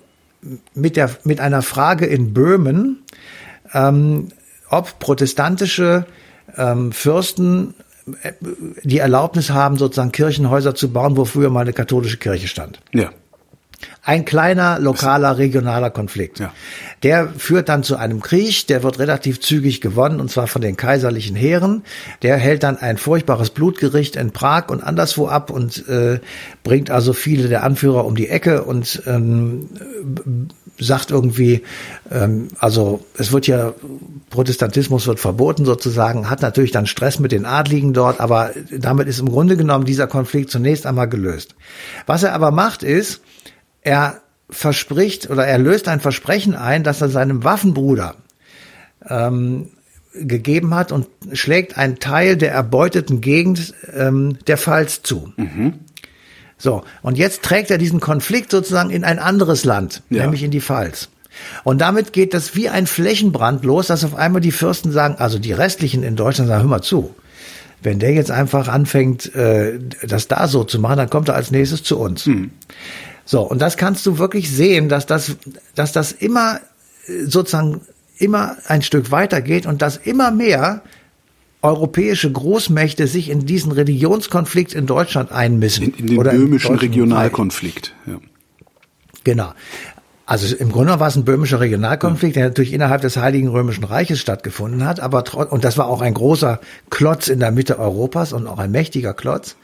mit, 0.75 0.95
der, 0.95 1.10
mit 1.24 1.39
einer 1.39 1.63
Frage 1.63 2.05
in 2.05 2.34
Böhmen, 2.34 3.03
ähm, 3.74 4.29
ob 4.69 5.00
protestantische 5.00 6.05
ähm, 6.57 6.91
Fürsten 6.91 7.74
die 8.83 9.00
Erlaubnis 9.00 9.50
haben, 9.50 9.77
sozusagen 9.77 10.12
Kirchenhäuser 10.12 10.75
zu 10.75 10.91
bauen, 10.91 11.17
wo 11.17 11.25
früher 11.25 11.50
mal 11.50 11.62
eine 11.62 11.74
katholische 11.74 12.17
Kirche 12.17 12.47
stand. 12.47 12.79
Ja. 12.93 13.12
Ein 14.04 14.25
kleiner, 14.25 14.80
lokaler, 14.80 15.38
regionaler 15.38 15.89
Konflikt. 15.89 16.39
Ja. 16.39 16.54
Der 17.04 17.30
führt 17.38 17.70
dann 17.70 17.84
zu 17.84 17.98
einem 17.98 18.22
Krieg, 18.22 18.68
der 18.68 18.84
wird 18.84 19.00
relativ 19.00 19.39
zügig 19.39 19.82
gewonnen, 19.82 20.20
und 20.20 20.30
zwar 20.30 20.48
von 20.48 20.62
den 20.62 20.77
kaiserlichen 20.77 21.36
Heeren. 21.36 21.84
Der 22.22 22.38
hält 22.38 22.63
dann 22.63 22.77
ein 22.77 22.98
furchtbares 22.98 23.50
Blutgericht 23.50 24.15
in 24.15 24.32
Prag 24.32 24.70
und 24.70 24.84
anderswo 24.84 25.27
ab 25.27 25.50
und 25.50 25.88
äh, 25.88 26.20
bringt 26.63 26.92
also 26.92 27.13
viele 27.13 27.48
der 27.48 27.63
Anführer 27.63 28.06
um 28.06 28.15
die 28.15 28.30
Ecke 28.30 28.63
und 28.63 29.01
ähm, 29.08 29.70
sagt 30.80 31.12
irgendwie, 31.12 31.63
ähm, 32.12 32.50
also 32.60 33.04
es 33.18 33.32
wird 33.32 33.48
ja, 33.48 33.74
Protestantismus 34.30 35.08
wird 35.08 35.20
verboten 35.20 35.65
sozusagen, 35.65 36.30
hat 36.30 36.42
natürlich 36.42 36.72
dann 36.72 36.86
Stress 36.86 37.20
mit 37.20 37.32
den 37.32 37.46
Adligen 37.46 37.94
dort, 37.94 38.20
aber 38.20 38.51
damit 38.72 39.08
ist 39.08 39.20
im 39.20 39.30
Grunde 39.30 39.58
genommen 39.58 39.86
dieser 39.86 40.08
Konflikt 40.08 40.50
zunächst 40.51 40.86
einmal 40.86 41.08
gelöst. 41.08 41.56
Was 42.06 42.24
er 42.24 42.34
aber 42.34 42.51
macht 42.51 42.84
ist, 42.84 43.22
er 43.86 44.22
verspricht 44.50 45.30
oder 45.30 45.46
er 45.46 45.58
löst 45.58 45.88
ein 45.88 46.01
Versprechen 46.01 46.56
ein, 46.56 46.84
dass 46.84 47.01
er 47.01 47.10
seinem 47.10 47.44
Waffenbruder 47.44 48.15
ähm, 49.08 49.70
gegeben 50.13 50.75
hat 50.75 50.92
und 50.92 51.08
schlägt 51.34 51.77
einen 51.77 52.00
Teil 52.00 52.36
der 52.36 52.51
erbeuteten 52.51 53.22
Gegend 53.22 53.74
ähm, 53.94 54.38
der 54.48 54.58
Pfalz 54.58 55.01
zu. 55.04 55.32
Mhm. 55.38 55.75
So, 56.58 56.84
und 57.01 57.18
jetzt 57.18 57.44
trägt 57.44 57.70
er 57.70 57.77
diesen 57.77 58.00
Konflikt 58.00 58.51
sozusagen 58.51 58.89
in 58.89 59.04
ein 59.04 59.20
anderes 59.20 59.65
Land, 59.65 60.04
ja. 60.10 60.24
nämlich 60.24 60.44
in 60.44 60.51
die 60.51 60.62
Pfalz. 60.62 61.10
Und 61.65 61.80
damit 61.80 62.13
geht 62.13 62.34
das 62.34 62.56
wie 62.56 62.70
ein 62.70 62.88
Flächenbrand 62.88 63.65
los, 63.65 63.88
dass 63.88 64.06
auf 64.06 64.15
einmal 64.15 64.42
die 64.42 64.54
Fürsten 64.54 64.92
sagen, 64.92 65.15
also 65.18 65.38
die 65.38 65.51
restlichen 65.51 66.01
in 66.01 66.15
Deutschland 66.15 66.48
sagen, 66.48 66.62
hör 66.62 66.70
mal 66.70 66.82
zu, 66.82 67.13
wenn 67.84 68.00
der 68.00 68.13
jetzt 68.13 68.32
einfach 68.32 68.70
anfängt, 68.70 69.36
äh, 69.36 69.80
das 70.01 70.30
da 70.30 70.48
so 70.48 70.63
zu 70.63 70.80
machen, 70.80 70.98
dann 70.98 71.10
kommt 71.10 71.27
er 71.27 71.36
als 71.36 71.51
nächstes 71.51 71.84
zu 71.84 72.00
uns. 72.00 72.25
Mhm. 72.25 72.51
So, 73.25 73.41
und 73.41 73.60
das 73.60 73.75
kannst 73.75 74.05
du 74.05 74.20
wirklich 74.20 74.51
sehen, 74.51 74.88
dass 74.88 75.05
das, 75.05 75.36
dass 75.74 75.91
das 75.91 76.12
immer 76.12 76.60
äh, 77.08 77.25
sozusagen 77.25 77.82
immer 78.17 78.55
ein 78.67 78.82
Stück 78.82 79.12
weitergeht 79.12 79.65
und 79.65 79.82
dass 79.82 79.98
immer 79.98 80.32
mehr 80.32 80.82
europäische 81.62 82.32
Großmächte 82.32 83.08
sich 83.08 83.29
in 83.29 83.46
diesen 83.46 83.72
Religionskonflikt 83.72 84.74
in 84.74 84.86
Deutschland 84.86 85.32
einmischen. 85.32 85.86
In, 85.86 85.94
in 85.94 86.08
den 86.08 86.24
böhmischen 86.24 86.75
Regionalkonflikt. 86.75 87.94
Ja. 88.05 88.20
Genau. 89.24 89.53
Also 90.27 90.55
im 90.55 90.72
Grunde 90.72 91.00
war 91.00 91.08
es 91.08 91.15
ein 91.15 91.24
böhmischer 91.24 91.60
Regionalkonflikt, 91.60 92.36
der 92.36 92.46
natürlich 92.46 92.74
innerhalb 92.74 93.01
des 93.01 93.15
Heiligen 93.15 93.48
Römischen 93.48 93.84
Reiches 93.84 94.20
stattgefunden 94.20 94.84
hat, 94.84 95.00
aber 95.00 95.24
und 95.51 95.63
das 95.63 95.77
war 95.77 95.88
auch 95.88 96.01
ein 96.01 96.15
großer 96.15 96.60
Klotz 96.89 97.27
in 97.27 97.39
der 97.39 97.51
Mitte 97.51 97.77
Europas 97.77 98.34
und 98.34 98.48
auch 98.48 98.58
ein 98.58 98.72
mächtiger 98.72 99.13
Klotz. 99.13 99.55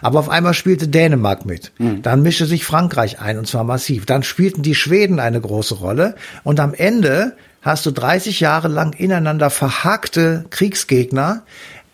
Aber 0.00 0.18
auf 0.18 0.30
einmal 0.30 0.54
spielte 0.54 0.88
Dänemark 0.88 1.44
mit. 1.44 1.72
Mhm. 1.78 2.00
Dann 2.00 2.22
mischte 2.22 2.46
sich 2.46 2.64
Frankreich 2.64 3.20
ein 3.20 3.38
und 3.38 3.46
zwar 3.46 3.64
massiv. 3.64 4.06
Dann 4.06 4.22
spielten 4.22 4.62
die 4.62 4.74
Schweden 4.74 5.20
eine 5.20 5.40
große 5.40 5.74
Rolle 5.74 6.14
und 6.44 6.60
am 6.60 6.72
Ende 6.72 7.36
hast 7.60 7.84
du 7.84 7.90
30 7.90 8.40
Jahre 8.40 8.68
lang 8.68 8.94
ineinander 8.94 9.50
verhakte 9.50 10.46
Kriegsgegner. 10.48 11.42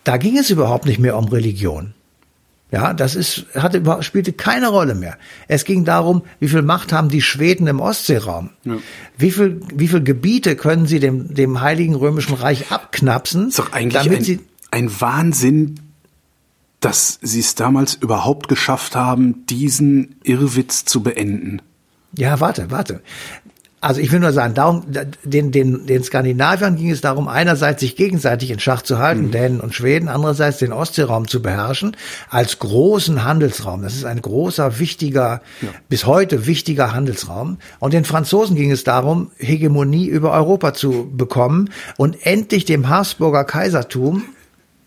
Da 0.05 0.15
ging 0.15 0.37
es 0.37 0.49
überhaupt 0.49 0.85
nicht 0.85 0.99
mehr 0.99 1.17
um 1.17 1.27
Religion. 1.27 1.93
Ja, 2.73 2.95
das 2.95 3.13
ist, 3.13 3.45
hatte, 3.53 3.83
spielte 4.01 4.33
keine 4.33 4.69
Rolle 4.69 4.95
mehr. 4.95 5.19
Es 5.47 5.63
ging 5.63 5.85
darum, 5.85 6.23
wie 6.39 6.47
viel 6.47 6.63
Macht 6.63 6.91
haben 6.91 7.07
die 7.07 7.21
Schweden 7.21 7.67
im 7.67 7.79
Ostseeraum? 7.79 8.49
Ja. 8.63 8.77
Wie 9.15 9.29
viel, 9.29 9.61
wie 9.71 9.87
viel 9.87 10.01
Gebiete 10.01 10.55
können 10.55 10.87
sie 10.87 10.99
dem, 10.99 11.35
dem 11.35 11.61
Heiligen 11.61 11.93
Römischen 11.93 12.33
Reich 12.33 12.71
abknapsen? 12.71 13.41
Das 13.41 13.49
ist 13.49 13.59
doch 13.59 13.73
eigentlich 13.73 14.01
damit 14.01 14.17
ein, 14.17 14.23
sie 14.23 14.39
ein 14.71 15.01
Wahnsinn, 15.01 15.81
dass 16.79 17.19
sie 17.21 17.41
es 17.41 17.53
damals 17.53 17.93
überhaupt 17.93 18.47
geschafft 18.47 18.95
haben, 18.95 19.45
diesen 19.45 20.15
Irrwitz 20.23 20.83
zu 20.83 21.03
beenden. 21.03 21.61
Ja, 22.17 22.39
warte, 22.39 22.71
warte. 22.71 23.03
Also 23.83 23.99
ich 23.99 24.13
will 24.13 24.21
nur 24.21 24.31
sagen, 24.31 24.53
darum, 24.53 24.85
den, 25.23 25.51
den, 25.51 25.85
den 25.85 26.03
Skandinaviern 26.03 26.77
ging 26.77 26.89
es 26.89 27.01
darum, 27.01 27.27
einerseits 27.27 27.81
sich 27.81 27.97
gegenseitig 27.97 28.49
in 28.49 28.59
Schach 28.59 28.81
zu 28.81 28.97
halten, 28.97 29.23
mhm. 29.23 29.31
Dänen 29.31 29.59
und 29.59 29.75
Schweden, 29.75 30.07
andererseits 30.07 30.57
den 30.59 30.71
Ostseeraum 30.71 31.27
zu 31.27 31.41
beherrschen, 31.41 31.97
als 32.29 32.59
großen 32.59 33.25
Handelsraum. 33.25 33.81
Das 33.81 33.95
ist 33.95 34.05
ein 34.05 34.21
großer, 34.21 34.79
wichtiger, 34.79 35.41
ja. 35.61 35.67
bis 35.89 36.05
heute 36.05 36.45
wichtiger 36.45 36.93
Handelsraum. 36.93 37.57
Und 37.79 37.93
den 37.93 38.05
Franzosen 38.05 38.55
ging 38.55 38.71
es 38.71 38.85
darum, 38.85 39.31
Hegemonie 39.37 40.05
über 40.07 40.31
Europa 40.31 40.73
zu 40.73 41.11
bekommen 41.13 41.69
und 41.97 42.25
endlich 42.25 42.63
dem 42.63 42.87
Habsburger 42.87 43.43
Kaisertum 43.43 44.23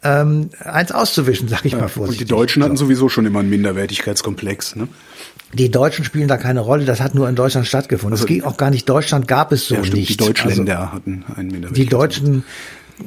ähm, 0.02 0.50
eins 0.60 0.92
auszuwischen, 0.92 1.48
sag 1.48 1.64
ich 1.66 1.72
ja, 1.72 1.80
mal 1.80 1.88
vorsichtig. 1.88 2.22
Und 2.22 2.30
die 2.30 2.34
Deutschen 2.34 2.62
hatten 2.62 2.76
sowieso 2.76 3.08
schon 3.08 3.26
immer 3.26 3.40
einen 3.40 3.50
Minderwertigkeitskomplex. 3.50 4.76
Ne? 4.76 4.88
Die 5.52 5.70
Deutschen 5.70 6.04
spielen 6.04 6.28
da 6.28 6.36
keine 6.36 6.60
Rolle, 6.60 6.84
das 6.84 7.00
hat 7.00 7.14
nur 7.14 7.28
in 7.28 7.36
Deutschland 7.36 7.66
stattgefunden. 7.66 8.14
Also, 8.14 8.24
es 8.24 8.28
ging 8.28 8.42
auch 8.42 8.56
gar 8.56 8.70
nicht, 8.70 8.88
Deutschland 8.88 9.28
gab 9.28 9.52
es 9.52 9.66
so 9.68 9.76
ja, 9.76 9.84
stimmt, 9.84 9.96
nicht. 9.96 10.10
Die 10.10 10.16
Deutschländer 10.16 10.80
also, 10.80 10.92
hatten 10.92 11.24
einen 11.34 11.48
Minderwertigkeitskomplex. 11.48 11.74
Die 11.74 11.88
Deutschen 11.88 12.44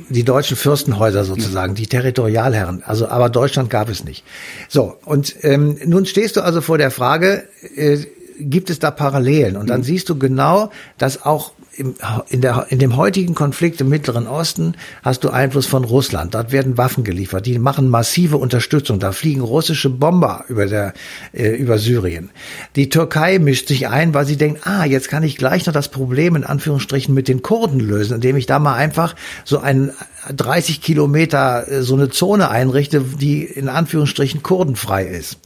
die 0.10 0.24
deutschen 0.24 0.55
Fürstenhäuser 0.55 1.24
sozusagen, 1.24 1.74
ja. 1.74 1.77
die 1.77 1.88
Territorialherren. 1.88 2.84
Also, 2.84 3.08
aber 3.08 3.29
Deutschland 3.29 3.69
gab 3.69 3.89
es 3.89 4.03
nicht. 4.03 4.24
So 4.67 4.98
und 5.05 5.36
ähm, 5.41 5.77
nun 5.86 6.05
stehst 6.05 6.36
du 6.36 6.41
also 6.41 6.62
vor 6.62 6.77
der 6.77 6.91
Frage: 6.91 7.46
äh, 7.75 7.98
Gibt 8.39 8.69
es 8.69 8.79
da 8.79 8.91
Parallelen? 8.91 9.58
Und 9.58 9.69
dann 9.69 9.81
mhm. 9.81 9.86
siehst 9.86 10.08
du 10.10 10.17
genau, 10.17 10.72
dass 10.98 11.24
auch 11.24 11.53
im, 11.79 11.95
in, 12.29 12.41
der, 12.41 12.67
in 12.69 12.79
dem 12.79 12.98
heutigen 12.98 13.33
Konflikt 13.33 13.81
im 13.81 13.89
Mittleren 13.89 14.27
Osten 14.27 14.75
hast 15.03 15.24
du 15.24 15.29
Einfluss 15.29 15.65
von 15.65 15.83
Russland. 15.83 16.36
Dort 16.36 16.51
werden 16.51 16.77
Waffen 16.77 17.03
geliefert. 17.03 17.45
Die 17.45 17.57
machen 17.57 17.89
massive 17.89 18.38
Unterstützung. 18.38 19.00
Da 19.00 19.12
fliegen 19.12 19.41
russische 19.41 19.89
Bomber 19.89 20.45
über, 20.50 20.65
der, 20.65 20.93
äh, 21.33 21.55
über 21.55 21.77
Syrien. 21.77 22.29
Die 22.75 22.89
Türkei 22.89 23.39
mischt 23.39 23.67
sich 23.67 23.88
ein, 23.88 24.13
weil 24.13 24.25
sie 24.25 24.38
denkt, 24.38 24.67
ah, 24.67 24.86
jetzt 24.86 25.09
kann 25.09 25.24
ich 25.24 25.38
gleich 25.38 25.65
noch 25.65 25.74
das 25.74 25.89
Problem 25.89 26.36
in 26.36 26.43
Anführungsstrichen 26.43 27.13
mit 27.13 27.27
den 27.27 27.41
Kurden 27.41 27.79
lösen, 27.79 28.15
indem 28.15 28.36
ich 28.36 28.45
da 28.45 28.59
mal 28.59 28.75
einfach 28.75 29.15
so 29.45 29.59
ein 29.59 29.91
30 30.27 30.81
Kilometer 30.81 31.67
äh, 31.69 31.81
so 31.81 31.95
eine 31.95 32.09
Zone 32.09 32.49
einrichte, 32.49 33.01
die 33.01 33.43
in 33.43 33.69
Anführungsstrichen 33.69 34.43
kurdenfrei 34.43 35.05
ist. 35.05 35.39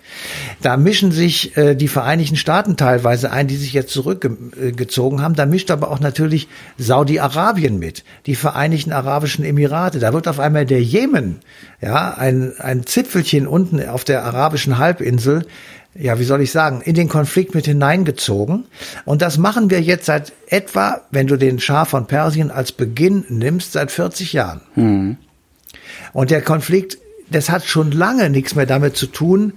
Da 0.61 0.77
mischen 0.77 1.11
sich 1.11 1.55
äh, 1.57 1.75
die 1.75 1.87
Vereinigten 1.87 2.35
Staaten 2.35 2.77
teilweise 2.77 3.31
ein, 3.31 3.47
die 3.47 3.55
sich 3.55 3.73
jetzt 3.73 3.93
zurückgezogen 3.93 5.21
haben. 5.21 5.35
Da 5.35 5.45
mischt 5.45 5.71
aber 5.71 5.91
auch 5.91 5.99
natürlich 5.99 6.47
Saudi-Arabien 6.77 7.79
mit, 7.79 8.03
die 8.25 8.35
Vereinigten 8.35 8.91
Arabischen 8.91 9.45
Emirate. 9.45 9.99
Da 9.99 10.13
wird 10.13 10.27
auf 10.27 10.39
einmal 10.39 10.65
der 10.65 10.81
Jemen, 10.81 11.39
ja, 11.81 12.13
ein, 12.13 12.53
ein 12.59 12.85
Zipfelchen 12.85 13.47
unten 13.47 13.85
auf 13.87 14.03
der 14.03 14.23
arabischen 14.23 14.77
Halbinsel, 14.77 15.45
ja, 15.95 16.19
wie 16.19 16.23
soll 16.23 16.41
ich 16.41 16.51
sagen, 16.51 16.81
in 16.81 16.95
den 16.95 17.09
Konflikt 17.09 17.53
mit 17.53 17.65
hineingezogen. 17.65 18.65
Und 19.05 19.21
das 19.21 19.37
machen 19.37 19.69
wir 19.69 19.81
jetzt 19.81 20.05
seit 20.05 20.33
etwa, 20.47 21.01
wenn 21.11 21.27
du 21.27 21.37
den 21.37 21.59
Schah 21.59 21.85
von 21.85 22.07
Persien 22.07 22.51
als 22.51 22.71
Beginn 22.71 23.25
nimmst, 23.29 23.73
seit 23.73 23.91
40 23.91 24.33
Jahren. 24.33 24.61
Mhm. 24.75 25.17
Und 26.13 26.31
der 26.31 26.41
Konflikt, 26.41 26.97
das 27.29 27.49
hat 27.49 27.65
schon 27.65 27.91
lange 27.91 28.29
nichts 28.29 28.55
mehr 28.55 28.65
damit 28.65 28.95
zu 28.95 29.07
tun, 29.07 29.53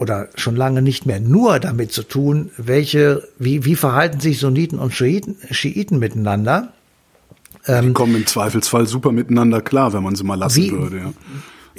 oder 0.00 0.28
schon 0.34 0.56
lange 0.56 0.80
nicht 0.80 1.04
mehr 1.04 1.20
nur 1.20 1.60
damit 1.60 1.92
zu 1.92 2.02
tun, 2.02 2.50
welche, 2.56 3.28
wie, 3.38 3.66
wie 3.66 3.76
verhalten 3.76 4.18
sich 4.18 4.38
Sunniten 4.38 4.78
und 4.78 4.94
Schiiten, 4.94 5.36
Schiiten 5.50 5.98
miteinander. 5.98 6.72
Die 7.66 7.72
ähm, 7.72 7.92
kommen 7.92 8.16
im 8.16 8.26
Zweifelsfall 8.26 8.86
super 8.86 9.12
miteinander 9.12 9.60
klar, 9.60 9.92
wenn 9.92 10.02
man 10.02 10.16
sie 10.16 10.24
mal 10.24 10.36
lassen 10.36 10.62
wie, 10.62 10.72
würde. 10.72 10.96
Ja. 10.96 11.12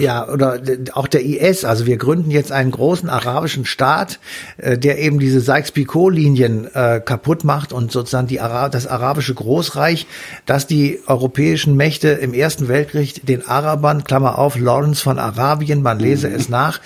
Ja, 0.02 0.28
oder 0.28 0.60
auch 0.94 1.08
der 1.08 1.24
IS. 1.24 1.64
Also 1.64 1.86
wir 1.86 1.98
gründen 1.98 2.32
jetzt 2.32 2.52
einen 2.52 2.72
großen 2.72 3.08
arabischen 3.08 3.66
Staat, 3.66 4.20
äh, 4.58 4.76
der 4.78 4.98
eben 4.98 5.20
diese 5.20 5.42
Sykes-Picot-Linien 5.42 6.74
äh, 6.74 7.02
kaputt 7.06 7.44
macht 7.44 7.72
und 7.72 7.92
sozusagen 7.92 8.26
die 8.26 8.40
Ara 8.40 8.70
das 8.70 8.88
arabische 8.88 9.36
Großreich, 9.36 10.08
das 10.48 10.66
die 10.66 11.00
europäischen 11.06 11.76
Mächte 11.76 12.10
im 12.10 12.34
Ersten 12.34 12.68
Weltkrieg 12.68 13.24
den 13.26 13.48
Arabern, 13.48 14.04
Klammer 14.04 14.40
auf, 14.40 14.58
Lawrence 14.58 15.04
von 15.04 15.20
Arabien, 15.20 15.84
man 15.84 16.00
lese 16.00 16.30
mhm. 16.30 16.36
es 16.36 16.50
nach, 16.50 16.82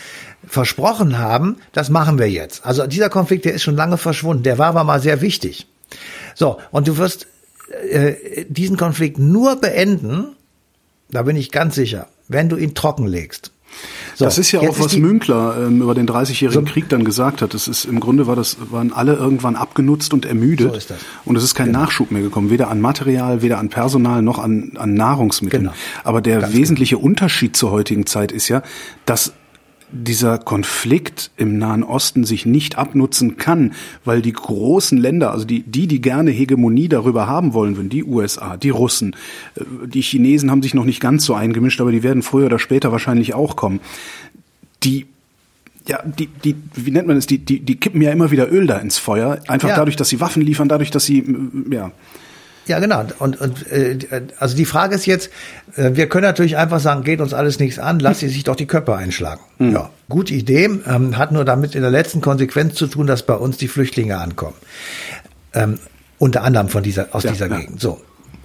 versprochen 0.46 1.18
haben, 1.18 1.56
das 1.72 1.90
machen 1.90 2.20
wir 2.20 2.30
jetzt. 2.30 2.66
Also 2.66 2.86
dieser 2.86 3.10
Konflikt, 3.10 3.46
der 3.46 3.54
ist 3.54 3.64
schon 3.64 3.78
lange 3.78 3.98
verschwunden. 3.98 4.44
Der 4.44 4.58
war 4.58 4.68
aber 4.68 4.84
mal 4.84 5.00
sehr 5.00 5.22
wichtig. 5.22 5.68
So, 6.36 6.58
und 6.72 6.90
du 6.90 6.98
wirst 6.98 7.28
äh, 7.90 8.46
diesen 8.50 8.76
Konflikt 8.76 9.20
nur 9.20 9.56
beenden, 9.56 10.36
da 11.10 11.24
bin 11.24 11.38
ich 11.38 11.52
ganz 11.52 11.76
sicher, 11.76 12.08
wenn 12.28 12.50
du 12.50 12.58
ihn 12.58 12.74
trockenlegst. 12.74 13.52
So, 14.16 14.24
das 14.24 14.38
ist 14.38 14.54
ja 14.54 14.62
auch, 14.62 14.80
was 14.80 14.96
Münkler 14.96 15.58
ähm, 15.68 15.82
über 15.82 15.94
den 15.94 16.08
30-jährigen 16.08 16.66
so, 16.66 16.72
Krieg 16.72 16.88
dann 16.88 17.04
gesagt 17.04 17.42
hat. 17.42 17.54
Das 17.54 17.68
ist 17.68 17.84
im 17.84 18.00
Grunde 18.00 18.28
war 18.28 18.36
das 18.38 18.58
waren 18.72 18.94
alle 18.94 19.16
irgendwann 19.16 19.58
abgenutzt 19.58 20.14
und 20.14 20.26
ermüdet. 20.26 20.72
So 20.72 20.78
ist 20.78 20.90
das. 20.92 20.98
Und 21.26 21.36
es 21.36 21.44
ist 21.44 21.56
kein 21.56 21.68
genau. 21.68 21.80
Nachschub 21.80 22.12
mehr 22.12 22.22
gekommen, 22.22 22.50
weder 22.50 22.70
an 22.70 22.80
Material, 22.80 23.42
weder 23.42 23.58
an 23.58 23.70
Personal 23.70 24.22
noch 24.22 24.40
an, 24.40 24.72
an 24.76 24.94
Nahrungsmitteln. 24.94 25.64
Genau. 25.64 25.76
Aber 26.06 26.22
der 26.22 26.40
Ganz 26.40 26.54
wesentliche 26.54 26.96
genau. 26.96 27.08
Unterschied 27.08 27.58
zur 27.58 27.72
heutigen 27.72 28.06
Zeit 28.06 28.32
ist 28.32 28.48
ja, 28.48 28.64
dass 29.06 29.34
dieser 29.92 30.38
Konflikt 30.38 31.32
im 31.38 31.58
Nahen 31.58 31.84
Osten 31.84 32.24
sich 32.24 32.46
nicht 32.46 32.78
abnutzen 32.78 33.38
kann, 33.38 33.74
weil 34.04 34.22
die 34.22 34.34
großen 34.34 34.98
Länder, 34.98 35.32
also 35.32 35.46
die, 35.46 35.64
die, 35.64 35.88
die 35.88 36.02
gerne 36.02 36.32
Hegemonie 36.32 36.90
darüber 36.90 37.28
haben 37.28 37.54
wollen 37.54 37.78
würden, 37.78 37.90
die 37.90 38.04
USA, 38.04 38.58
die 38.58 38.70
Russen, 38.70 39.16
äh, 39.56 39.62
die 39.88 40.02
Chinesen 40.02 40.52
haben 40.52 40.64
sich 40.64 40.74
noch 40.74 40.86
nicht 40.86 41.00
ganz 41.00 41.26
so 41.26 41.34
eingemischt, 41.34 41.82
aber 41.82 41.92
die 41.92 42.04
werden 42.04 42.24
früher 42.24 42.48
oder 42.48 42.60
später 42.60 42.92
wahrscheinlich 42.92 43.34
auch 43.34 43.56
kommen. 43.56 43.80
Die 44.84 45.08
ja, 45.88 46.02
die, 46.04 46.28
die, 46.28 46.56
wie 46.74 46.90
nennt 46.92 47.08
man 47.08 47.18
es, 47.18 47.28
die, 47.28 47.38
die, 47.38 47.60
die 47.60 47.76
kippen 47.76 48.02
ja 48.02 48.12
immer 48.12 48.32
wieder 48.32 48.52
Öl 48.52 48.66
da 48.66 48.78
ins 48.78 48.98
Feuer, 48.98 49.40
einfach 49.48 49.70
ja. 49.70 49.76
dadurch, 49.76 49.96
dass 49.96 50.10
sie 50.10 50.20
Waffen 50.20 50.42
liefern, 50.42 50.68
dadurch, 50.68 50.90
dass 50.90 51.06
sie, 51.06 51.24
ja. 51.70 51.92
Ja, 52.68 52.80
genau. 52.80 53.06
Und, 53.20 53.40
und 53.40 53.72
äh, 53.72 53.98
also 54.40 54.56
die 54.56 54.66
Frage 54.66 54.96
ist 54.96 55.06
jetzt, 55.06 55.30
äh, 55.76 55.92
wir 55.94 56.10
können 56.10 56.24
natürlich 56.24 56.58
einfach 56.58 56.80
sagen, 56.80 57.04
geht 57.04 57.22
uns 57.22 57.34
alles 57.34 57.60
nichts 57.60 57.80
an, 57.80 58.00
lass 58.00 58.20
sie 58.20 58.30
sich 58.30 58.44
doch 58.44 58.56
die 58.56 58.66
Köpfe 58.66 58.96
einschlagen. 58.96 59.42
Mhm. 59.60 59.74
Ja, 59.74 59.90
gute 60.10 60.34
Idee, 60.34 60.66
ähm, 60.88 61.18
hat 61.18 61.32
nur 61.32 61.46
damit 61.46 61.76
in 61.76 61.82
der 61.82 61.92
letzten 61.92 62.22
Konsequenz 62.22 62.76
zu 62.76 62.88
tun, 62.88 63.08
dass 63.08 63.24
bei 63.24 63.36
uns 63.36 63.58
die 63.58 63.68
Flüchtlinge 63.68 64.18
ankommen. 64.18 64.56
Ähm, 65.54 65.80
unter 66.18 66.44
anderem 66.44 66.70
von 66.70 66.82
dieser, 66.82 67.14
aus 67.14 67.24
ja, 67.24 67.32
dieser 67.32 67.50
ja. 67.50 67.60
Gegend. 67.60 67.80
So. 67.80 68.02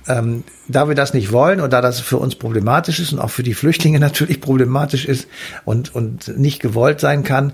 Ähm, 0.09 0.45
da 0.69 0.89
wir 0.89 0.95
das 0.95 1.15
nicht 1.15 1.33
wollen 1.33 1.61
und 1.61 1.73
da 1.73 1.81
das 1.81 2.01
für 2.01 2.17
uns 2.17 2.35
problematisch 2.35 3.01
ist 3.01 3.13
und 3.13 3.19
auch 3.19 3.31
für 3.31 3.43
die 3.43 3.55
Flüchtlinge 3.55 4.01
natürlich 4.01 4.41
problematisch 4.41 5.05
ist 5.05 5.29
und, 5.65 5.95
und 5.95 6.39
nicht 6.39 6.61
gewollt 6.61 7.01
sein 7.01 7.23
kann, 7.25 7.53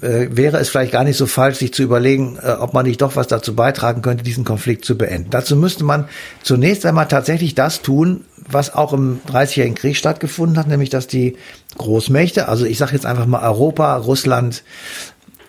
äh, 0.00 0.28
wäre 0.30 0.58
es 0.58 0.68
vielleicht 0.68 0.92
gar 0.92 1.04
nicht 1.04 1.16
so 1.16 1.26
falsch, 1.26 1.58
sich 1.58 1.72
zu 1.72 1.82
überlegen, 1.82 2.38
äh, 2.42 2.50
ob 2.50 2.74
man 2.74 2.86
nicht 2.86 3.00
doch 3.02 3.16
was 3.16 3.28
dazu 3.28 3.54
beitragen 3.54 4.02
könnte, 4.02 4.24
diesen 4.24 4.44
Konflikt 4.44 4.84
zu 4.84 4.98
beenden. 4.98 5.30
Dazu 5.30 5.56
müsste 5.56 5.84
man 5.84 6.08
zunächst 6.42 6.84
einmal 6.84 7.08
tatsächlich 7.08 7.54
das 7.54 7.82
tun, 7.82 8.24
was 8.48 8.74
auch 8.74 8.92
im 8.92 9.20
30-jährigen 9.28 9.76
Krieg 9.76 9.96
stattgefunden 9.96 10.58
hat, 10.58 10.68
nämlich 10.68 10.90
dass 10.90 11.06
die 11.06 11.36
Großmächte, 11.78 12.48
also 12.48 12.64
ich 12.64 12.78
sage 12.78 12.92
jetzt 12.92 13.06
einfach 13.06 13.26
mal 13.26 13.42
Europa, 13.42 13.96
Russland, 13.96 14.62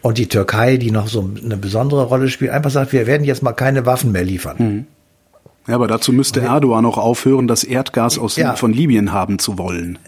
und 0.01 0.17
die 0.17 0.27
Türkei, 0.27 0.77
die 0.77 0.91
noch 0.91 1.07
so 1.07 1.29
eine 1.43 1.57
besondere 1.57 2.05
Rolle 2.05 2.29
spielt, 2.29 2.51
einfach 2.51 2.71
sagt, 2.71 2.93
wir 2.93 3.07
werden 3.07 3.25
jetzt 3.25 3.43
mal 3.43 3.53
keine 3.53 3.85
Waffen 3.85 4.11
mehr 4.11 4.23
liefern. 4.23 4.55
Mhm. 4.57 4.85
Ja, 5.67 5.75
aber 5.75 5.87
dazu 5.87 6.13
müsste 6.13 6.41
Erdogan 6.41 6.85
auch 6.85 6.97
aufhören, 6.97 7.47
das 7.47 7.63
Erdgas 7.63 8.17
aus 8.17 8.37
ja. 8.37 8.55
von 8.55 8.71
Libyen 8.71 9.11
haben 9.11 9.37
zu 9.37 9.57
wollen. 9.57 9.99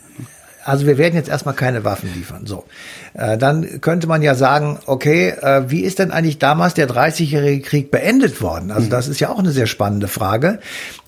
Also 0.63 0.85
wir 0.85 0.97
werden 0.97 1.15
jetzt 1.15 1.29
erstmal 1.29 1.55
keine 1.55 1.83
Waffen 1.83 2.13
liefern. 2.13 2.45
So, 2.45 2.65
dann 3.13 3.81
könnte 3.81 4.07
man 4.07 4.21
ja 4.21 4.35
sagen, 4.35 4.79
okay, 4.85 5.29
äh, 5.41 5.63
wie 5.67 5.81
ist 5.81 5.99
denn 5.99 6.11
eigentlich 6.11 6.39
damals 6.39 6.73
der 6.73 6.87
30-jährige 6.87 7.61
Krieg 7.61 7.91
beendet 7.91 8.41
worden? 8.41 8.71
Also 8.71 8.87
mhm. 8.87 8.91
das 8.91 9.07
ist 9.07 9.19
ja 9.19 9.29
auch 9.29 9.39
eine 9.39 9.51
sehr 9.51 9.67
spannende 9.67 10.07
Frage. 10.07 10.59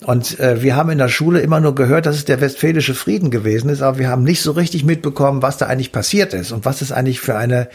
Und 0.04 0.40
äh, 0.40 0.62
wir 0.62 0.76
haben 0.76 0.90
in 0.90 0.98
der 0.98 1.08
Schule 1.08 1.40
immer 1.40 1.60
nur 1.60 1.74
gehört, 1.74 2.06
dass 2.06 2.16
es 2.16 2.24
der 2.24 2.40
Westfälische 2.40 2.94
Frieden 2.94 3.30
gewesen 3.30 3.70
ist, 3.70 3.82
aber 3.82 3.98
wir 3.98 4.08
haben 4.08 4.24
nicht 4.24 4.42
so 4.42 4.52
richtig 4.52 4.84
mitbekommen, 4.84 5.42
was 5.42 5.58
da 5.58 5.66
eigentlich 5.66 5.92
passiert 5.92 6.34
ist 6.34 6.52
und 6.52 6.64
was 6.64 6.82
es 6.82 6.92
eigentlich 6.92 7.20
für 7.20 7.36
eine 7.36 7.68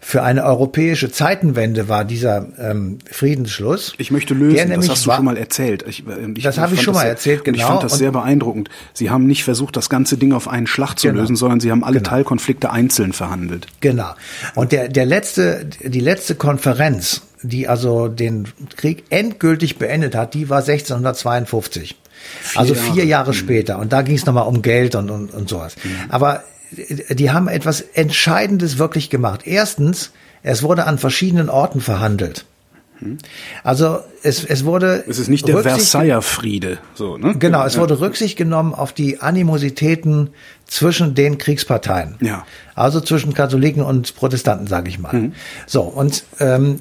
für 0.00 0.22
eine 0.22 0.44
europäische 0.44 1.10
Zeitenwende 1.10 1.88
war 1.88 2.04
dieser 2.04 2.46
ähm, 2.58 2.98
Friedensschluss. 3.10 3.94
Ich 3.98 4.10
möchte 4.10 4.34
lösen. 4.34 4.70
das 4.70 4.88
hast 4.88 5.06
du 5.06 5.12
schon 5.12 5.24
mal 5.24 5.36
erzählt. 5.36 5.84
Ich, 5.86 6.04
ich 6.34 6.42
das 6.42 6.58
habe 6.58 6.74
ich 6.74 6.82
schon 6.82 6.94
mal 6.94 7.04
erzählt. 7.04 7.44
Genau. 7.44 7.56
Ich 7.56 7.64
fand 7.64 7.82
das 7.82 7.98
sehr 7.98 8.12
beeindruckend. 8.12 8.70
Sie 8.92 9.10
haben 9.10 9.26
nicht 9.26 9.44
versucht, 9.44 9.76
das 9.76 9.88
ganze 9.88 10.16
Ding 10.16 10.32
auf 10.32 10.48
einen 10.48 10.66
Schlag 10.66 10.96
zu 10.98 11.08
genau. 11.08 11.20
lösen, 11.20 11.36
sondern 11.36 11.60
sie 11.60 11.70
haben 11.70 11.84
alle 11.84 11.98
genau. 11.98 12.10
Teilkonflikte 12.10 12.70
einzeln 12.70 13.12
verhandelt. 13.12 13.67
Genau. 13.80 14.14
Und 14.54 14.72
der, 14.72 14.88
der 14.88 15.06
letzte, 15.06 15.66
die 15.66 16.00
letzte 16.00 16.34
Konferenz, 16.34 17.22
die 17.42 17.68
also 17.68 18.08
den 18.08 18.48
Krieg 18.76 19.04
endgültig 19.10 19.78
beendet 19.78 20.14
hat, 20.14 20.34
die 20.34 20.48
war 20.48 20.58
1652. 20.58 21.96
Vier 22.40 22.60
also 22.60 22.74
vier 22.74 23.04
Jahre, 23.04 23.06
Jahre 23.06 23.30
mhm. 23.30 23.34
später. 23.34 23.78
Und 23.78 23.92
da 23.92 24.02
ging 24.02 24.16
es 24.16 24.26
nochmal 24.26 24.46
um 24.46 24.62
Geld 24.62 24.94
und, 24.94 25.10
und, 25.10 25.32
und 25.32 25.48
sowas. 25.48 25.76
Mhm. 25.82 26.10
Aber 26.10 26.42
die 26.70 27.30
haben 27.30 27.48
etwas 27.48 27.80
Entscheidendes 27.80 28.78
wirklich 28.78 29.10
gemacht. 29.10 29.42
Erstens, 29.44 30.10
es 30.42 30.62
wurde 30.62 30.86
an 30.86 30.98
verschiedenen 30.98 31.48
Orten 31.48 31.80
verhandelt. 31.80 32.44
Also 33.62 34.00
es, 34.22 34.44
es 34.44 34.64
wurde. 34.64 35.04
Es 35.06 35.18
ist 35.18 35.28
nicht 35.28 35.46
der 35.46 35.58
Versailler 35.58 36.22
Friede, 36.22 36.78
so, 36.94 37.16
ne? 37.16 37.36
Genau, 37.38 37.64
es 37.64 37.78
wurde 37.78 38.00
Rücksicht 38.00 38.36
genommen 38.36 38.74
auf 38.74 38.92
die 38.92 39.20
Animositäten 39.20 40.30
zwischen 40.66 41.14
den 41.14 41.38
Kriegsparteien. 41.38 42.16
Ja. 42.20 42.44
Also 42.74 43.00
zwischen 43.00 43.34
Katholiken 43.34 43.82
und 43.82 44.14
Protestanten, 44.16 44.66
sage 44.66 44.88
ich 44.88 44.98
mal. 44.98 45.14
Mhm. 45.14 45.32
So, 45.66 45.82
und 45.82 46.24
ähm, 46.40 46.80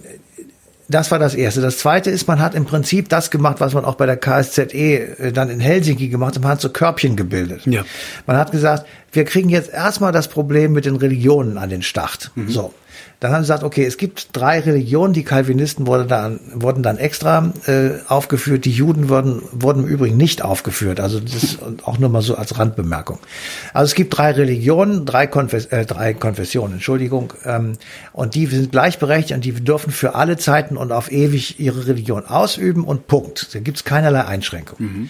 das 0.90 1.12
war 1.12 1.20
das 1.20 1.36
Erste. 1.36 1.62
Das 1.62 1.80
Zweite 1.80 2.10
ist, 2.10 2.28
man 2.28 2.40
hat 2.40 2.56
im 2.56 2.66
Prinzip 2.66 3.10
das 3.10 3.30
gemacht, 3.30 3.60
was 3.60 3.74
man 3.74 3.84
auch 3.84 3.96
bei 3.96 4.06
der 4.06 4.18
KSZE 4.18 4.72
äh, 4.74 5.32
dann 5.34 5.50
in 5.50 5.60
Helsinki 5.60 6.08
gemacht 6.08 6.36
hat. 6.36 6.42
Man 6.42 6.52
hat 6.52 6.62
so 6.62 6.70
Körbchen 6.70 7.16
gebildet. 7.16 7.66
Ja. 7.66 7.84
Man 8.26 8.38
hat 8.38 8.52
gesagt, 8.52 8.86
wir 9.12 9.26
kriegen 9.26 9.50
jetzt 9.50 9.72
erstmal 9.72 10.12
das 10.12 10.28
Problem 10.28 10.72
mit 10.72 10.86
den 10.86 10.96
Religionen 10.96 11.58
an 11.58 11.70
den 11.70 11.82
Start. 11.82 12.32
Mhm. 12.36 12.50
So. 12.50 12.74
Dann 13.20 13.32
haben 13.32 13.44
sie 13.44 13.48
gesagt, 13.48 13.64
okay, 13.64 13.84
es 13.84 13.98
gibt 13.98 14.30
drei 14.34 14.60
Religionen, 14.60 15.14
die 15.14 15.24
Calvinisten 15.24 15.88
wurden 15.88 16.08
dann, 16.08 16.40
wurden 16.54 16.84
dann 16.84 16.98
extra 16.98 17.52
äh, 17.66 17.90
aufgeführt, 18.08 18.66
die 18.66 18.72
Juden 18.72 19.10
wurden, 19.10 19.42
wurden 19.52 19.84
im 19.84 19.90
Übrigen 19.90 20.18
nicht 20.18 20.44
aufgeführt. 20.44 21.00
Also 21.00 21.20
das 21.20 21.44
ist 21.44 21.60
auch 21.84 21.98
nur 21.98 22.10
mal 22.10 22.22
so 22.22 22.36
als 22.36 22.60
Randbemerkung. 22.60 23.20
Also 23.74 23.86
es 23.86 23.96
gibt 23.96 24.16
drei 24.16 24.32
Religionen, 24.32 25.06
drei, 25.06 25.26
Konfes 25.26 25.66
äh, 25.68 25.86
drei 25.86 26.14
Konfessionen, 26.14 26.74
Entschuldigung, 26.74 27.34
ähm, 27.44 27.74
und 28.14 28.36
die 28.36 28.46
sind 28.46 28.72
gleichberechtigt 28.72 29.34
und 29.34 29.44
die 29.44 29.54
dürfen 29.54 29.92
für 29.92 30.14
alle 30.14 30.38
Zeiten 30.38 30.78
und 30.78 30.92
auf 30.92 31.12
ewig 31.12 31.60
ihre 31.60 31.88
Religion 31.88 32.26
ausüben 32.26 32.84
und 32.84 33.08
Punkt. 33.08 33.56
Da 33.56 33.60
gibt 33.60 33.78
es 33.78 33.84
keinerlei 33.84 34.26
Einschränkung. 34.26 34.78
Mhm. 34.80 35.10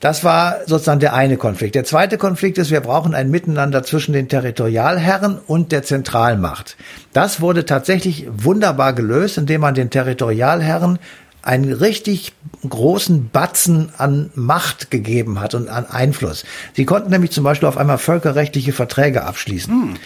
Das 0.00 0.24
war 0.24 0.56
sozusagen 0.66 1.00
der 1.00 1.12
eine 1.12 1.36
Konflikt. 1.36 1.74
Der 1.74 1.84
zweite 1.84 2.16
Konflikt 2.16 2.56
ist, 2.56 2.70
wir 2.70 2.80
brauchen 2.80 3.14
ein 3.14 3.30
Miteinander 3.30 3.82
zwischen 3.82 4.14
den 4.14 4.28
Territorialherren 4.28 5.38
und 5.46 5.72
der 5.72 5.82
Zentralmacht. 5.82 6.76
Das 7.12 7.42
wurde 7.42 7.66
tatsächlich 7.66 8.26
wunderbar 8.32 8.94
gelöst, 8.94 9.36
indem 9.36 9.60
man 9.60 9.74
den 9.74 9.90
Territorialherren 9.90 10.98
einen 11.42 11.72
richtig 11.72 12.32
großen 12.68 13.30
Batzen 13.30 13.90
an 13.96 14.30
Macht 14.34 14.90
gegeben 14.90 15.40
hat 15.40 15.54
und 15.54 15.68
an 15.68 15.86
Einfluss. 15.86 16.44
Sie 16.74 16.84
konnten 16.84 17.10
nämlich 17.10 17.30
zum 17.30 17.44
Beispiel 17.44 17.68
auf 17.68 17.78
einmal 17.78 17.98
völkerrechtliche 17.98 18.72
Verträge 18.72 19.24
abschließen. 19.24 19.72
Hm. 19.72 19.96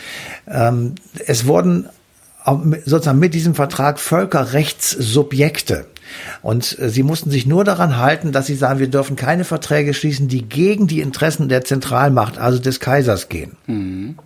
Ähm, 0.48 0.94
es 1.26 1.46
wurden 1.46 1.88
sozusagen 2.85 3.18
mit 3.18 3.35
diesem 3.35 3.54
Vertrag 3.54 3.98
Völkerrechtssubjekte. 3.98 5.87
Und 6.43 6.79
äh, 6.79 6.88
sie 6.88 7.03
mussten 7.03 7.31
sich 7.31 7.47
nur 7.47 7.64
daran 7.64 7.99
halten, 7.99 8.33
dass 8.33 8.47
sie 8.47 8.55
sagen, 8.55 8.79
wir 8.79 8.88
dürfen 8.88 9.17
keine 9.17 9.45
Verträge 9.45 9.95
schließen, 9.95 10.29
die 10.29 10.43
gegen 10.43 10.87
die 10.87 11.01
Interessen 11.01 11.49
der 11.49 11.64
Zentralmacht, 11.64 12.38
also 12.38 12.59
des 12.59 12.81
Kaisers 12.81 13.29
gehen. 13.29 13.57
Mhm. 13.67 14.17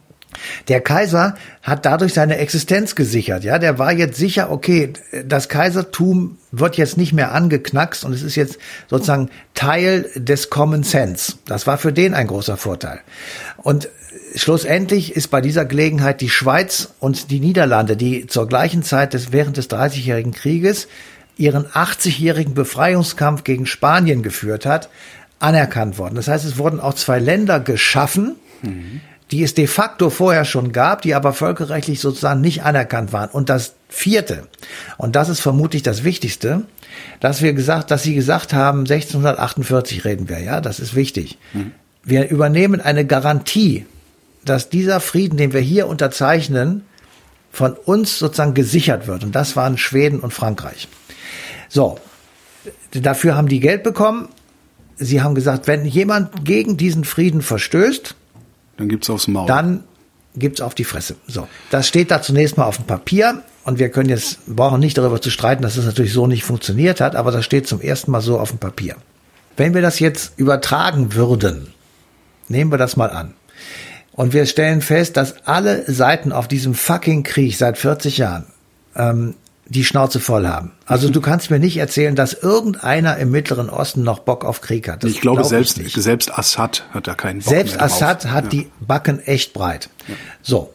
Der 0.69 0.81
Kaiser 0.81 1.35
hat 1.63 1.87
dadurch 1.87 2.15
seine 2.15 2.37
Existenz 2.39 2.95
gesichert. 2.95 3.45
Ja, 3.45 3.59
der 3.59 3.79
war 3.79 3.93
jetzt 3.93 4.19
sicher, 4.19 4.51
okay, 4.51 4.93
das 5.25 5.49
Kaisertum 5.49 6.39
wird 6.53 6.77
jetzt 6.77 6.97
nicht 6.97 7.13
mehr 7.13 7.33
angeknackst 7.33 8.05
und 8.05 8.13
es 8.13 8.23
ist 8.23 8.37
jetzt 8.37 8.59
sozusagen 8.89 9.31
Teil 9.55 10.09
des 10.15 10.51
Common 10.51 10.83
Sense. 10.83 11.35
Das 11.47 11.67
war 11.67 11.79
für 11.79 11.93
den 11.93 12.15
ein 12.15 12.27
großer 12.27 12.57
Vorteil. 12.57 13.01
Und 13.57 13.89
schlussendlich 14.35 15.17
ist 15.17 15.29
bei 15.29 15.41
dieser 15.41 15.65
Gelegenheit 15.65 16.21
die 16.21 16.31
Schweiz 16.31 16.91
und 17.01 17.31
die 17.31 17.41
Niederlande, 17.41 17.97
die 17.97 18.27
zur 18.27 18.47
gleichen 18.47 18.83
Zeit 18.83 19.15
des, 19.15 19.33
während 19.33 19.57
des 19.57 19.69
Dreißigjährigen 19.69 20.33
Krieges 20.33 20.89
ihren 21.39 21.67
80-jährigen 21.67 22.55
Befreiungskampf 22.55 23.45
gegen 23.45 23.65
Spanien 23.65 24.23
geführt 24.23 24.67
hat, 24.67 24.91
anerkannt 25.39 25.99
worden. 25.99 26.17
Das 26.17 26.29
heißt, 26.29 26.45
es 26.45 26.59
wurden 26.59 26.81
auch 26.81 26.95
zwei 26.95 27.21
Länder 27.21 27.61
geschaffen, 27.61 28.35
mhm. 28.63 29.01
die 29.31 29.45
es 29.45 29.55
de 29.55 29.69
facto 29.69 30.11
vorher 30.11 30.45
schon 30.45 30.73
gab, 30.73 31.03
die 31.03 31.15
aber 31.15 31.33
völkerrechtlich 31.33 32.01
sozusagen 32.01 32.41
nicht 32.41 32.65
anerkannt 32.65 33.13
waren. 33.13 33.31
Und 33.31 33.49
das 33.49 33.75
vierte, 33.89 34.49
und 34.97 35.15
das 35.17 35.29
ist 35.29 35.41
vermutlich 35.41 35.83
das 35.83 36.03
Wichtigste, 36.03 36.65
dass 37.21 37.41
wir 37.41 37.53
gesagt, 37.53 37.93
dass 37.93 38.03
sie 38.03 38.15
gesagt 38.15 38.53
haben, 38.53 38.81
1648 38.81 40.05
reden 40.05 40.29
wir, 40.29 40.41
ja, 40.41 40.61
das 40.61 40.81
ist 40.81 40.95
wichtig. 40.97 41.39
Mhm. 41.53 41.73
Wir 42.03 42.29
übernehmen 42.31 42.81
eine 42.81 43.07
Garantie, 43.07 43.87
dass 44.45 44.71
dieser 44.71 44.99
Frieden, 44.99 45.37
den 45.37 45.53
wir 45.53 45.61
hier 45.61 45.87
unterzeichnen, 45.87 46.83
von 47.53 47.73
uns 47.75 48.19
sozusagen 48.19 48.55
gesichert 48.55 49.07
wird. 49.07 49.25
Und 49.25 49.35
das 49.35 49.57
waren 49.57 49.79
Schweden 49.79 50.21
und 50.21 50.33
Frankreich. 50.33 50.89
So, 51.69 51.99
dafür 52.93 53.37
haben 53.37 53.49
die 53.49 53.61
Geld 53.61 53.83
bekommen. 53.83 54.29
Sie 54.97 55.23
haben 55.23 55.35
gesagt, 55.35 55.67
wenn 55.67 55.85
jemand 55.85 56.45
gegen 56.45 56.77
diesen 56.77 57.05
Frieden 57.05 57.43
verstößt, 57.43 58.15
dann 58.77 58.89
gibt's 58.89 59.11
aufs 59.11 59.29
Maul. 59.29 59.47
Dann 59.47 59.85
gibt's 60.35 60.61
auf 60.61 60.75
die 60.75 60.85
Fresse. 60.85 61.17
So, 61.27 61.49
das 61.71 61.89
steht 61.89 62.11
da 62.11 62.23
zunächst 62.23 62.57
mal 62.57 62.65
auf 62.65 62.77
dem 62.77 62.87
Papier 62.87 63.43
und 63.65 63.79
wir 63.79 63.91
können 63.91 64.09
jetzt 64.09 64.39
brauchen 64.47 64.81
nicht 64.81 64.97
darüber 64.97 65.21
zu 65.21 65.31
streiten, 65.31 65.63
dass 65.63 65.73
es 65.73 65.79
das 65.79 65.87
natürlich 65.87 66.13
so 66.13 66.27
nicht 66.27 66.45
funktioniert 66.45 67.01
hat, 67.01 67.17
aber 67.17 67.31
das 67.31 67.45
steht 67.45 67.67
zum 67.67 67.81
ersten 67.81 68.11
Mal 68.11 68.21
so 68.21 68.39
auf 68.39 68.51
dem 68.51 68.59
Papier. 68.59 68.97
Wenn 69.57 69.75
wir 69.75 69.83
das 69.83 69.99
jetzt 69.99 70.39
übertragen 70.39 71.15
würden, 71.15 71.75
nehmen 72.49 72.71
wir 72.71 72.79
das 72.79 72.97
mal 72.97 73.11
an. 73.11 73.35
Und 74.13 74.33
wir 74.33 74.47
stellen 74.47 74.81
fest, 74.81 75.17
dass 75.17 75.47
alle 75.47 75.91
Seiten 75.91 76.33
auf 76.33 76.49
diesem 76.49 76.75
fucking 76.75 77.23
Krieg 77.23 77.57
seit 77.57 77.79
40 77.79 78.19
Jahren 78.19 78.47
ähm, 78.97 79.35
die 79.69 79.85
Schnauze 79.85 80.19
voll 80.19 80.47
haben. 80.47 80.73
Also 80.87 81.11
du 81.11 81.21
kannst 81.21 81.51
mir 81.51 81.59
nicht 81.59 81.77
erzählen, 81.77 82.15
dass 82.15 82.33
irgendeiner 82.33 83.19
im 83.19 83.31
Mittleren 83.31 83.69
Osten 83.69 84.03
noch 84.03 84.21
Bock 84.21 84.45
auf 84.45 84.61
Krieg 84.61 84.89
hat. 84.89 85.05
Das 85.05 85.11
ich 85.11 85.21
glaube, 85.21 85.41
glaub 85.41 85.49
selbst, 85.49 85.79
ich 85.79 85.93
selbst 85.95 86.37
Assad 86.37 86.85
hat 86.93 87.07
da 87.07 87.15
keinen 87.15 87.41
Bock 87.41 87.49
Selbst 87.49 87.81
Assad 87.81 88.27
hat 88.27 88.45
ja. 88.45 88.51
die 88.51 88.71
Backen 88.81 89.21
echt 89.21 89.53
breit. 89.53 89.91
Ja. 90.07 90.15
So. 90.43 90.71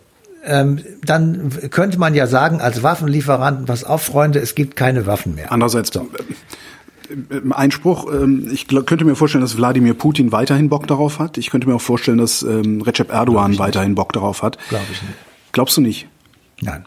ähm, 0.45 0.79
dann 1.03 1.51
könnte 1.71 1.97
man 1.97 2.13
ja 2.13 2.27
sagen, 2.27 2.61
als 2.61 2.83
Waffenlieferanten, 2.83 3.67
was 3.67 3.83
auf, 3.83 4.03
Freunde, 4.03 4.39
es 4.39 4.55
gibt 4.55 4.75
keine 4.75 5.05
Waffen 5.05 5.35
mehr. 5.35 5.51
Andererseits, 5.51 5.91
so. 5.91 6.09
Äh, 7.09 7.51
Einspruch, 7.51 8.11
ähm, 8.11 8.49
ich 8.51 8.67
könnte 8.67 9.05
mir 9.05 9.15
vorstellen, 9.15 9.41
dass 9.41 9.57
Wladimir 9.57 9.93
Putin 9.93 10.31
weiterhin 10.31 10.69
Bock 10.69 10.85
darauf 10.87 11.19
hat. 11.19 11.37
Ich 11.37 11.49
könnte 11.49 11.67
mir 11.67 11.75
auch 11.75 11.81
vorstellen, 11.81 12.17
dass 12.17 12.43
ähm, 12.43 12.81
Recep 12.81 13.11
Erdogan 13.11 13.57
weiterhin 13.57 13.95
Bock 13.95 14.13
darauf 14.13 14.43
hat. 14.43 14.57
Glaube 14.69 14.85
ich 14.91 15.01
nicht. 15.01 15.13
Glaubst 15.51 15.77
du 15.77 15.81
nicht? 15.81 16.07
Nein. 16.61 16.85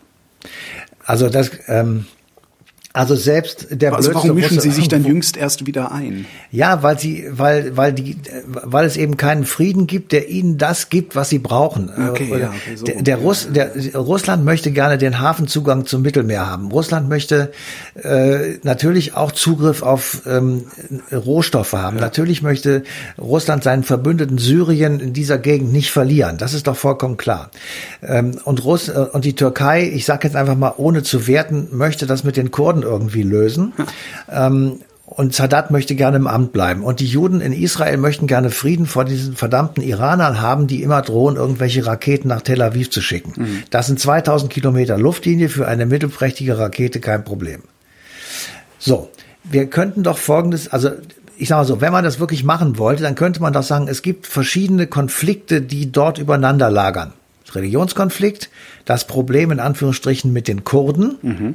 Also 1.06 1.28
das, 1.30 1.52
ähm, 1.68 2.06
also 2.96 3.14
selbst 3.14 3.66
der 3.70 3.94
Also 3.94 4.14
warum 4.14 4.34
mischen 4.36 4.58
Sie 4.58 4.70
sich 4.70 4.88
dann 4.88 5.04
jüngst 5.04 5.36
erst 5.36 5.66
wieder 5.66 5.92
ein? 5.92 6.24
Ja, 6.50 6.82
weil 6.82 6.98
sie, 6.98 7.26
weil, 7.30 7.76
weil 7.76 7.92
die, 7.92 8.16
weil 8.46 8.86
es 8.86 8.96
eben 8.96 9.18
keinen 9.18 9.44
Frieden 9.44 9.86
gibt, 9.86 10.12
der 10.12 10.30
ihnen 10.30 10.56
das 10.56 10.88
gibt, 10.88 11.14
was 11.14 11.28
sie 11.28 11.38
brauchen. 11.38 11.90
Okay, 11.90 12.30
ja, 12.30 12.48
okay, 12.48 12.76
so, 12.76 12.86
der, 12.86 13.02
der, 13.02 13.16
Russ, 13.18 13.48
der 13.50 13.94
Russland 13.94 14.46
möchte 14.46 14.70
gerne 14.70 14.96
den 14.96 15.20
Hafenzugang 15.20 15.84
zum 15.84 16.00
Mittelmeer 16.00 16.46
haben. 16.46 16.70
Russland 16.70 17.10
möchte 17.10 17.52
äh, 18.02 18.54
natürlich 18.62 19.14
auch 19.14 19.30
Zugriff 19.32 19.82
auf 19.82 20.22
ähm, 20.26 20.64
Rohstoffe 21.12 21.74
haben. 21.74 21.96
Ja. 21.96 22.02
Natürlich 22.02 22.40
möchte 22.40 22.82
Russland 23.18 23.62
seinen 23.62 23.82
Verbündeten 23.82 24.38
Syrien 24.38 25.00
in 25.00 25.12
dieser 25.12 25.36
Gegend 25.36 25.70
nicht 25.70 25.90
verlieren. 25.90 26.38
Das 26.38 26.54
ist 26.54 26.66
doch 26.66 26.76
vollkommen 26.76 27.18
klar. 27.18 27.50
Ähm, 28.02 28.38
und 28.44 28.64
Russ 28.64 28.88
äh, 28.88 29.06
und 29.12 29.26
die 29.26 29.34
Türkei, 29.34 29.86
ich 29.86 30.06
sage 30.06 30.26
jetzt 30.26 30.34
einfach 30.34 30.56
mal, 30.56 30.72
ohne 30.78 31.02
zu 31.02 31.26
werten, 31.26 31.68
möchte 31.72 32.06
das 32.06 32.24
mit 32.24 32.38
den 32.38 32.50
Kurden 32.50 32.85
irgendwie 32.86 33.22
lösen. 33.22 33.72
ähm, 34.30 34.80
und 35.06 35.34
Sadat 35.34 35.70
möchte 35.70 35.94
gerne 35.94 36.16
im 36.16 36.26
Amt 36.26 36.52
bleiben. 36.52 36.82
Und 36.82 36.98
die 36.98 37.06
Juden 37.06 37.40
in 37.40 37.52
Israel 37.52 37.96
möchten 37.96 38.26
gerne 38.26 38.50
Frieden 38.50 38.86
vor 38.86 39.04
diesen 39.04 39.36
verdammten 39.36 39.82
Iranern 39.82 40.40
haben, 40.40 40.66
die 40.66 40.82
immer 40.82 41.00
drohen, 41.00 41.36
irgendwelche 41.36 41.86
Raketen 41.86 42.28
nach 42.28 42.42
Tel 42.42 42.60
Aviv 42.60 42.90
zu 42.90 43.00
schicken. 43.00 43.32
Mhm. 43.36 43.62
Das 43.70 43.86
sind 43.86 44.00
2000 44.00 44.52
Kilometer 44.52 44.98
Luftlinie 44.98 45.48
für 45.48 45.68
eine 45.68 45.86
mittelprächtige 45.86 46.58
Rakete 46.58 47.00
kein 47.00 47.24
Problem. 47.24 47.62
So, 48.80 49.08
wir 49.44 49.66
könnten 49.66 50.02
doch 50.02 50.18
Folgendes, 50.18 50.68
also 50.68 50.90
ich 51.38 51.48
sage 51.48 51.60
mal 51.60 51.66
so, 51.66 51.80
wenn 51.80 51.92
man 51.92 52.04
das 52.04 52.18
wirklich 52.18 52.42
machen 52.42 52.76
wollte, 52.76 53.04
dann 53.04 53.14
könnte 53.14 53.40
man 53.40 53.52
doch 53.52 53.62
sagen, 53.62 53.86
es 53.88 54.02
gibt 54.02 54.26
verschiedene 54.26 54.88
Konflikte, 54.88 55.62
die 55.62 55.92
dort 55.92 56.18
übereinander 56.18 56.68
lagern. 56.68 57.12
Religionskonflikt, 57.54 58.50
das 58.84 59.06
Problem 59.06 59.52
in 59.52 59.60
Anführungsstrichen 59.60 60.32
mit 60.32 60.48
den 60.48 60.64
Kurden 60.64 61.16
mhm. 61.22 61.54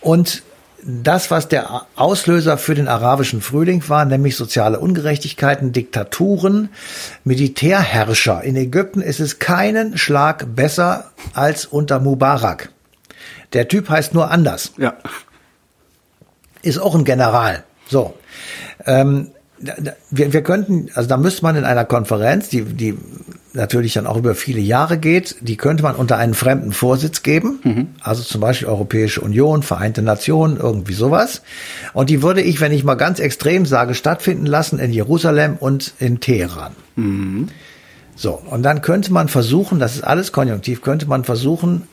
und 0.00 0.42
das, 0.84 1.30
was 1.30 1.48
der 1.48 1.86
Auslöser 1.96 2.58
für 2.58 2.74
den 2.74 2.88
arabischen 2.88 3.40
Frühling 3.40 3.88
war, 3.88 4.04
nämlich 4.04 4.36
soziale 4.36 4.80
Ungerechtigkeiten, 4.80 5.72
Diktaturen, 5.72 6.70
Militärherrscher. 7.24 8.42
In 8.42 8.56
Ägypten 8.56 9.00
ist 9.00 9.20
es 9.20 9.38
keinen 9.38 9.96
Schlag 9.96 10.54
besser 10.54 11.10
als 11.34 11.66
unter 11.66 12.00
Mubarak. 12.00 12.70
Der 13.52 13.68
Typ 13.68 13.88
heißt 13.88 14.14
nur 14.14 14.30
anders. 14.30 14.72
Ja. 14.76 14.94
Ist 16.62 16.78
auch 16.78 16.94
ein 16.94 17.04
General. 17.04 17.64
So. 17.88 18.14
Ähm, 18.84 19.32
wir, 20.10 20.32
wir 20.32 20.42
könnten, 20.42 20.88
also 20.94 21.08
da 21.08 21.16
müsste 21.16 21.42
man 21.42 21.56
in 21.56 21.64
einer 21.64 21.84
Konferenz, 21.84 22.48
die, 22.48 22.62
die 22.62 22.98
natürlich 23.54 23.94
dann 23.94 24.06
auch 24.06 24.16
über 24.16 24.34
viele 24.34 24.60
Jahre 24.60 24.98
geht, 24.98 25.36
die 25.40 25.56
könnte 25.56 25.82
man 25.82 25.94
unter 25.94 26.16
einen 26.16 26.34
fremden 26.34 26.72
Vorsitz 26.72 27.22
geben, 27.22 27.60
mhm. 27.62 27.88
also 28.00 28.22
zum 28.22 28.40
Beispiel 28.40 28.68
Europäische 28.68 29.20
Union, 29.20 29.62
Vereinte 29.62 30.02
Nationen, 30.02 30.56
irgendwie 30.56 30.94
sowas. 30.94 31.42
Und 31.92 32.10
die 32.10 32.22
würde 32.22 32.40
ich, 32.40 32.60
wenn 32.60 32.72
ich 32.72 32.84
mal 32.84 32.94
ganz 32.94 33.18
extrem 33.18 33.66
sage, 33.66 33.94
stattfinden 33.94 34.46
lassen 34.46 34.78
in 34.78 34.92
Jerusalem 34.92 35.56
und 35.58 35.94
in 35.98 36.20
Teheran. 36.20 36.72
Mhm. 36.96 37.48
So, 38.16 38.40
und 38.50 38.62
dann 38.62 38.82
könnte 38.82 39.12
man 39.12 39.28
versuchen, 39.28 39.78
das 39.78 39.96
ist 39.96 40.04
alles 40.04 40.32
konjunktiv, 40.32 40.82
könnte 40.82 41.06
man 41.06 41.24
versuchen, 41.24 41.88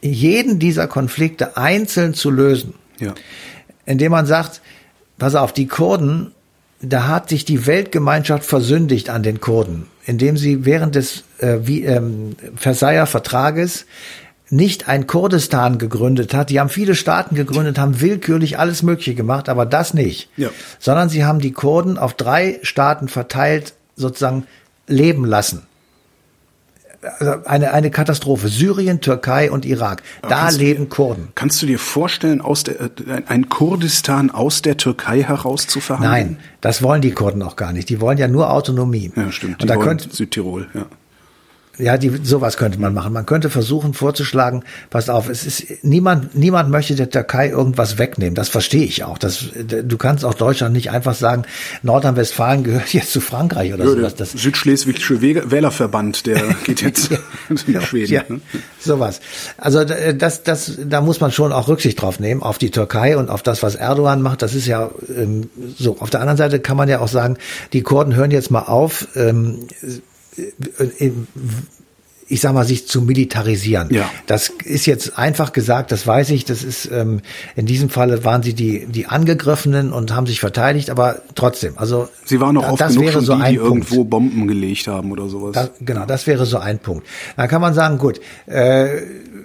jeden 0.00 0.58
dieser 0.58 0.86
Konflikte 0.86 1.56
einzeln 1.56 2.14
zu 2.14 2.30
lösen. 2.30 2.74
Ja. 3.00 3.14
Indem 3.86 4.12
man 4.12 4.26
sagt, 4.26 4.60
pass 5.18 5.34
auf, 5.34 5.52
die 5.52 5.66
Kurden 5.66 6.33
da 6.86 7.06
hat 7.06 7.28
sich 7.28 7.44
die 7.44 7.66
Weltgemeinschaft 7.66 8.44
versündigt 8.44 9.10
an 9.10 9.22
den 9.22 9.40
Kurden, 9.40 9.86
indem 10.04 10.36
sie 10.36 10.64
während 10.64 10.94
des 10.94 11.24
äh, 11.38 11.58
wie, 11.62 11.84
ähm, 11.84 12.36
Versailler 12.56 13.06
Vertrages 13.06 13.86
nicht 14.50 14.88
ein 14.88 15.06
Kurdistan 15.06 15.78
gegründet 15.78 16.34
hat. 16.34 16.50
Die 16.50 16.60
haben 16.60 16.68
viele 16.68 16.94
Staaten 16.94 17.34
gegründet, 17.34 17.78
haben 17.78 18.00
willkürlich 18.00 18.58
alles 18.58 18.82
Mögliche 18.82 19.14
gemacht, 19.14 19.48
aber 19.48 19.66
das 19.66 19.94
nicht. 19.94 20.28
Ja. 20.36 20.50
Sondern 20.78 21.08
sie 21.08 21.24
haben 21.24 21.40
die 21.40 21.52
Kurden 21.52 21.98
auf 21.98 22.14
drei 22.14 22.58
Staaten 22.62 23.08
verteilt 23.08 23.74
sozusagen 23.96 24.46
leben 24.86 25.24
lassen 25.24 25.66
also 27.18 27.44
eine, 27.44 27.72
eine 27.72 27.90
Katastrophe. 27.90 28.48
Syrien, 28.48 29.00
Türkei 29.00 29.50
und 29.50 29.64
Irak. 29.64 30.02
Da 30.22 30.48
leben 30.48 30.84
dir, 30.84 30.88
Kurden. 30.90 31.28
Kannst 31.34 31.62
du 31.62 31.66
dir 31.66 31.78
vorstellen, 31.78 32.40
aus 32.40 32.64
der, 32.64 32.80
äh, 32.80 32.88
ein 33.26 33.48
Kurdistan 33.48 34.30
aus 34.30 34.62
der 34.62 34.76
Türkei 34.76 35.22
heraus 35.22 35.66
zu 35.66 35.80
verhandeln? 35.80 36.12
Nein, 36.12 36.38
das 36.60 36.82
wollen 36.82 37.02
die 37.02 37.12
Kurden 37.12 37.42
auch 37.42 37.56
gar 37.56 37.72
nicht. 37.72 37.88
Die 37.88 38.00
wollen 38.00 38.18
ja 38.18 38.28
nur 38.28 38.50
Autonomie. 38.50 39.12
Ja, 39.14 39.30
stimmt. 39.30 39.60
Die 39.60 39.64
und 39.64 39.68
da 39.68 39.76
könnt, 39.76 40.12
Südtirol, 40.12 40.68
ja. 40.74 40.86
Ja, 41.76 41.98
die, 41.98 42.20
sowas 42.22 42.56
könnte 42.56 42.80
man 42.80 42.94
machen. 42.94 43.12
Man 43.12 43.26
könnte 43.26 43.50
versuchen 43.50 43.94
vorzuschlagen, 43.94 44.62
pass 44.90 45.08
auf, 45.08 45.28
es 45.28 45.44
ist, 45.44 45.84
niemand, 45.84 46.36
niemand 46.36 46.70
möchte 46.70 46.94
der 46.94 47.10
Türkei 47.10 47.48
irgendwas 47.48 47.98
wegnehmen. 47.98 48.36
Das 48.36 48.48
verstehe 48.48 48.84
ich 48.84 49.02
auch. 49.02 49.18
Das, 49.18 49.44
du 49.54 49.96
kannst 49.96 50.24
auch 50.24 50.34
Deutschland 50.34 50.72
nicht 50.72 50.92
einfach 50.92 51.14
sagen, 51.14 51.42
Nordrhein-Westfalen 51.82 52.62
gehört 52.62 52.92
jetzt 52.92 53.10
zu 53.10 53.20
Frankreich 53.20 53.74
oder 53.74 53.84
ja, 53.84 53.90
sowas. 53.90 54.14
Das 54.14 54.32
Südschleswigsche 54.32 55.20
Wählerverband, 55.20 56.26
der 56.26 56.40
geht 56.64 56.80
jetzt 56.80 57.10
in 57.48 57.80
Schweden. 57.80 58.12
Ja, 58.12 58.22
ne? 58.28 58.40
sowas. 58.78 59.20
Also, 59.56 59.84
das, 59.84 60.44
das, 60.44 60.78
da 60.86 61.00
muss 61.00 61.20
man 61.20 61.32
schon 61.32 61.52
auch 61.52 61.66
Rücksicht 61.66 62.00
drauf 62.00 62.20
nehmen, 62.20 62.42
auf 62.42 62.58
die 62.58 62.70
Türkei 62.70 63.16
und 63.16 63.30
auf 63.30 63.42
das, 63.42 63.64
was 63.64 63.74
Erdogan 63.74 64.22
macht. 64.22 64.42
Das 64.42 64.54
ist 64.54 64.66
ja 64.66 64.90
ähm, 65.08 65.50
so. 65.76 65.98
Auf 65.98 66.10
der 66.10 66.20
anderen 66.20 66.36
Seite 66.36 66.60
kann 66.60 66.76
man 66.76 66.88
ja 66.88 67.00
auch 67.00 67.08
sagen, 67.08 67.36
die 67.72 67.82
Kurden 67.82 68.14
hören 68.14 68.30
jetzt 68.30 68.52
mal 68.52 68.62
auf, 68.62 69.08
ähm, 69.16 69.66
äh, 69.82 70.00
ich 72.28 72.40
sag 72.40 72.54
mal, 72.54 72.64
sich 72.64 72.86
zu 72.86 73.02
militarisieren. 73.02 73.88
Ja. 73.90 74.10
Das 74.26 74.48
ist 74.64 74.86
jetzt 74.86 75.18
einfach 75.18 75.52
gesagt, 75.52 75.92
das 75.92 76.06
weiß 76.06 76.30
ich. 76.30 76.44
Das 76.44 76.62
ist 76.62 76.90
ähm, 76.90 77.20
in 77.54 77.66
diesem 77.66 77.90
Falle 77.90 78.24
waren 78.24 78.42
sie 78.42 78.54
die 78.54 78.86
die 78.86 79.06
Angegriffenen 79.06 79.92
und 79.92 80.14
haben 80.14 80.26
sich 80.26 80.40
verteidigt, 80.40 80.90
aber 80.90 81.22
trotzdem. 81.34 81.74
Also 81.76 82.08
sie 82.24 82.40
waren 82.40 82.54
noch 82.54 82.68
oft 82.68 82.80
das 82.80 82.94
genug 82.94 83.12
schon 83.12 83.24
so 83.24 83.34
die, 83.36 83.50
die 83.50 83.54
irgendwo 83.56 84.04
Bomben 84.04 84.46
gelegt 84.48 84.86
haben 84.86 85.12
oder 85.12 85.28
sowas. 85.28 85.52
Das, 85.52 85.70
genau, 85.80 86.06
das 86.06 86.26
wäre 86.26 86.46
so 86.46 86.58
ein 86.58 86.78
Punkt. 86.78 87.06
Dann 87.36 87.48
kann 87.48 87.60
man 87.60 87.74
sagen, 87.74 87.98
gut. 87.98 88.20
Äh, 88.46 89.02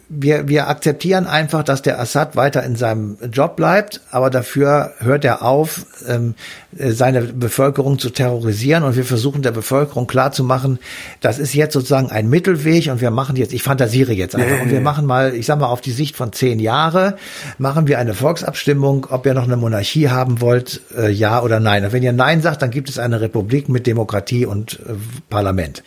wir, 0.10 0.48
wir 0.48 0.68
akzeptieren 0.68 1.28
einfach, 1.28 1.64
dass 1.64 1.84
der 1.84 2.00
Assad 2.00 2.36
weiter 2.36 2.64
in 2.64 2.76
seinem 2.76 3.18
Job 3.32 3.56
bleibt, 3.56 4.02
aber 4.10 4.32
dafür 4.32 4.94
hört 5.00 5.24
er 5.24 5.44
auf, 5.44 5.86
ähm, 6.08 6.34
seine 6.72 7.22
Bevölkerung 7.22 8.00
zu 8.00 8.10
terrorisieren 8.10 8.84
und 8.84 8.96
wir 8.96 9.06
versuchen 9.06 9.42
der 9.44 9.52
Bevölkerung 9.52 10.08
klarzumachen, 10.08 10.80
das 11.22 11.38
ist 11.38 11.54
jetzt 11.54 11.74
sozusagen 11.74 12.10
ein 12.10 12.30
Mittelweg 12.30 12.90
und 12.92 13.02
wir 13.02 13.12
machen 13.12 13.36
jetzt, 13.36 13.54
ich 13.54 13.62
fantasiere 13.62 14.14
jetzt 14.14 14.36
einfach, 14.36 14.58
nee. 14.58 14.62
und 14.64 14.72
wir 14.72 14.82
machen 14.82 15.06
mal, 15.06 15.36
ich 15.36 15.46
sag 15.46 15.60
mal, 15.60 15.68
auf 15.68 15.82
die 15.82 15.92
Sicht 15.92 16.16
von 16.16 16.34
zehn 16.34 16.60
Jahre, 16.60 17.18
machen 17.60 17.88
wir 17.88 18.00
eine 18.00 18.16
Volksabstimmung, 18.16 19.08
ob 19.10 19.26
ihr 19.28 19.36
noch 19.36 19.44
eine 19.44 19.58
Monarchie 19.58 20.10
haben 20.10 20.42
wollt, 20.42 20.82
äh, 20.98 21.12
ja 21.12 21.42
oder 21.42 21.60
nein. 21.60 21.86
Und 21.86 21.94
wenn 21.94 22.04
ihr 22.04 22.14
Nein 22.14 22.42
sagt, 22.42 22.62
dann 22.62 22.72
gibt 22.72 22.90
es 22.90 22.98
eine 22.98 23.22
Republik 23.22 23.70
mit 23.70 23.86
Demokratie 23.86 24.46
und 24.46 24.80
äh, 24.88 24.94
Parlament. 25.30 25.84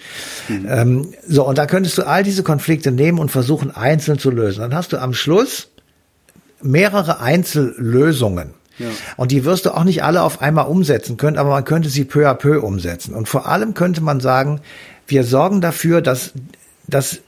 Mhm. 0.49 0.67
Ähm, 0.69 1.09
so, 1.27 1.47
und 1.47 1.59
da 1.59 1.67
könntest 1.67 1.99
du 1.99 2.03
all 2.03 2.23
diese 2.23 2.43
Konflikte 2.43 2.93
nehmen 2.93 3.19
und 3.19 3.31
versuchen, 3.31 3.75
einzeln 3.75 4.12
einzeln 4.13 4.19
zu 4.19 4.31
lösen. 4.31 4.61
Dann 4.61 4.75
hast 4.75 4.93
du 4.93 4.99
am 5.01 5.15
Schluss 5.15 5.69
mehrere 6.63 7.21
Einzellösungen. 7.21 8.55
Ja. 8.79 8.87
Und 9.17 9.33
die 9.33 9.45
wirst 9.45 9.67
du 9.67 9.71
auch 9.71 9.85
nicht 9.85 10.03
alle 10.03 10.23
auf 10.23 10.41
einmal 10.41 10.67
umsetzen 10.67 11.17
können, 11.17 11.37
aber 11.37 11.51
man 11.51 11.65
könnte 11.65 11.89
sie 11.89 12.05
peu 12.05 12.29
à 12.29 12.35
peu 12.35 12.63
umsetzen. 12.63 13.15
Und 13.15 13.29
vor 13.29 13.47
allem 13.47 13.75
könnte 13.75 14.01
man 14.01 14.21
sagen, 14.21 14.61
wir 15.07 15.25
sorgen 15.25 15.61
dafür, 15.61 16.01
dass, 16.01 16.33
dass 16.87 17.21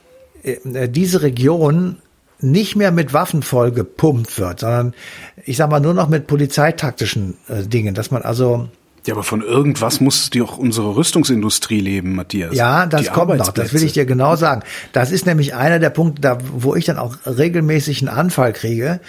äh, 0.43 0.89
diese 0.89 1.23
Region 1.23 1.97
nicht 2.41 2.77
mehr 2.77 2.93
mit 2.93 3.13
Waffen 3.13 3.43
voll 3.43 3.73
gepumpt 3.73 4.39
wird, 4.39 4.61
sondern 4.61 4.95
ich 5.45 5.57
sag 5.57 5.71
mal 5.71 5.81
nur 5.81 5.95
noch 5.95 6.09
mit 6.09 6.27
polizeitaktischen 6.27 7.37
äh, 7.49 7.63
Dingen, 7.63 7.95
dass 7.95 8.11
man 8.11 8.23
also 8.23 8.69
ja, 9.07 9.13
aber 9.13 9.23
von 9.23 9.43
irgendwas 9.43 10.01
muss 10.01 10.31
die 10.31 10.41
auch 10.41 10.57
unsere 10.57 10.97
Rüstungsindustrie 10.97 11.81
leben, 11.81 12.15
Matthias. 12.15 12.55
Ja, 12.55 12.87
das 12.87 13.03
die 13.03 13.09
kommt 13.09 13.37
noch. 13.37 13.53
Das 13.53 13.75
will 13.75 13.83
ich 13.83 13.93
dir 13.93 14.07
genau 14.07 14.35
sagen. 14.37 14.63
Das 14.93 15.13
ist 15.13 15.27
nämlich 15.27 15.55
einer 15.55 15.79
der 15.79 15.91
Punkte, 15.91 16.23
da, 16.23 16.39
wo 16.57 16.75
ich 16.75 16.87
dann 16.87 16.97
auch 16.97 17.17
regelmäßig 17.27 18.01
einen 18.01 18.17
Anfall 18.17 18.55
kriege, 18.55 19.01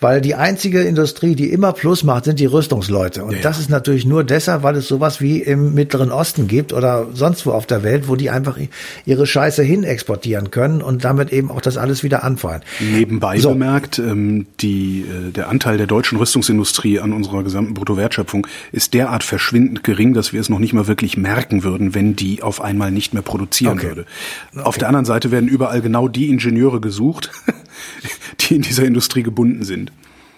weil 0.00 0.20
die 0.20 0.34
einzige 0.34 0.82
Industrie, 0.82 1.36
die 1.36 1.52
immer 1.52 1.72
Plus 1.72 2.02
macht, 2.02 2.24
sind 2.24 2.40
die 2.40 2.46
Rüstungsleute. 2.46 3.22
Und 3.22 3.36
ja, 3.36 3.42
das 3.42 3.60
ist 3.60 3.70
natürlich 3.70 4.04
nur 4.04 4.24
deshalb, 4.24 4.64
weil 4.64 4.74
es 4.74 4.88
sowas 4.88 5.20
wie 5.20 5.40
im 5.40 5.72
Mittleren 5.74 6.10
Osten 6.10 6.48
gibt 6.48 6.72
oder 6.72 7.06
sonst 7.14 7.46
wo 7.46 7.52
auf 7.52 7.66
der 7.66 7.84
Welt, 7.84 8.08
wo 8.08 8.16
die 8.16 8.30
einfach 8.30 8.58
ihre 9.06 9.24
Scheiße 9.24 9.62
hin 9.62 9.84
exportieren 9.84 10.50
können 10.50 10.82
und 10.82 11.04
damit 11.04 11.32
eben 11.32 11.52
auch 11.52 11.60
das 11.60 11.76
alles 11.76 12.02
wieder 12.02 12.24
anfeuern. 12.24 12.62
Nebenbei 12.80 13.38
so. 13.38 13.50
bemerkt, 13.50 14.00
ähm, 14.00 14.46
die, 14.60 15.02
äh, 15.02 15.30
der 15.30 15.48
Anteil 15.48 15.78
der 15.78 15.86
deutschen 15.86 16.18
Rüstungsindustrie 16.18 16.98
an 16.98 17.12
unserer 17.12 17.44
gesamten 17.44 17.74
Bruttowertschöpfung 17.74 18.48
ist 18.72 18.94
derart 18.94 19.22
verschwunden, 19.22 19.43
verschwindend 19.44 19.84
gering, 19.84 20.14
dass 20.14 20.32
wir 20.32 20.40
es 20.40 20.48
noch 20.48 20.58
nicht 20.58 20.72
mal 20.72 20.86
wirklich 20.86 21.16
merken 21.18 21.62
würden, 21.64 21.94
wenn 21.94 22.16
die 22.16 22.42
auf 22.42 22.62
einmal 22.62 22.90
nicht 22.90 23.12
mehr 23.12 23.22
produzieren 23.22 23.78
Okay. 23.78 23.88
würde. 23.88 24.06
Okay. 24.54 24.62
Auf 24.64 24.78
der 24.78 24.88
anderen 24.88 25.04
Seite 25.04 25.30
werden 25.30 25.48
überall 25.48 25.82
genau 25.82 26.08
die 26.08 26.30
Ingenieure 26.30 26.80
gesucht, 26.80 27.30
die 28.40 28.54
in 28.56 28.62
dieser 28.62 28.84
Industrie 28.84 29.22
gebunden 29.22 29.62
sind. 29.62 29.92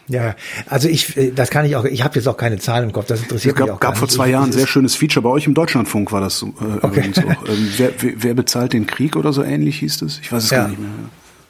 Ja, 0.09 0.35
also 0.69 0.88
ich, 0.88 1.16
äh, 1.16 1.31
das 1.33 1.51
kann 1.51 1.64
ich 1.66 1.77
auch, 1.77 1.85
ich 1.85 2.03
habe 2.03 2.16
jetzt 2.16 2.27
auch 2.27 2.37
keine 2.37 2.59
Zahlen 2.59 2.85
im 2.85 2.92
Kopf, 2.92 3.07
das 3.07 3.19
Es 3.21 3.25
interessiert 3.27 3.57
mich 3.59 3.66
gab, 3.66 3.77
auch 3.77 3.81
gar 3.81 3.90
gab 3.92 3.99
vor 3.99 4.07
nicht. 4.07 4.14
zwei 4.16 4.27
Ich- 4.27 4.33
Jahren 4.33 4.45
ein 4.45 4.51
es 4.51 4.57
sehr 4.57 4.66
schönes 4.66 4.97
Feature. 4.97 5.23
Bei 5.23 5.31
euch 5.31 5.47
im 5.47 5.55
Deutschlandfunk 5.55 6.11
war 6.12 6.21
das 6.21 6.38
so, 6.38 6.49
äh, 6.61 6.85
übrigens 6.87 7.19
auch. 7.19 7.25
Ähm, 7.49 7.69
wer, 7.77 7.90
wer, 8.01 8.12
wer 8.16 8.35
bezahlt 8.35 8.73
den 8.73 8.87
Krieg 8.88 9.14
oder 9.16 9.33
so 9.33 9.42
ähnlich 9.45 9.79
hieß 9.81 10.03
es? 10.03 10.19
Ich 10.21 10.33
weiß 10.33 10.45
es 10.45 10.51
Ja. 10.51 10.59
gar 10.62 10.69
nicht 10.69 10.81
mehr. 10.81 10.88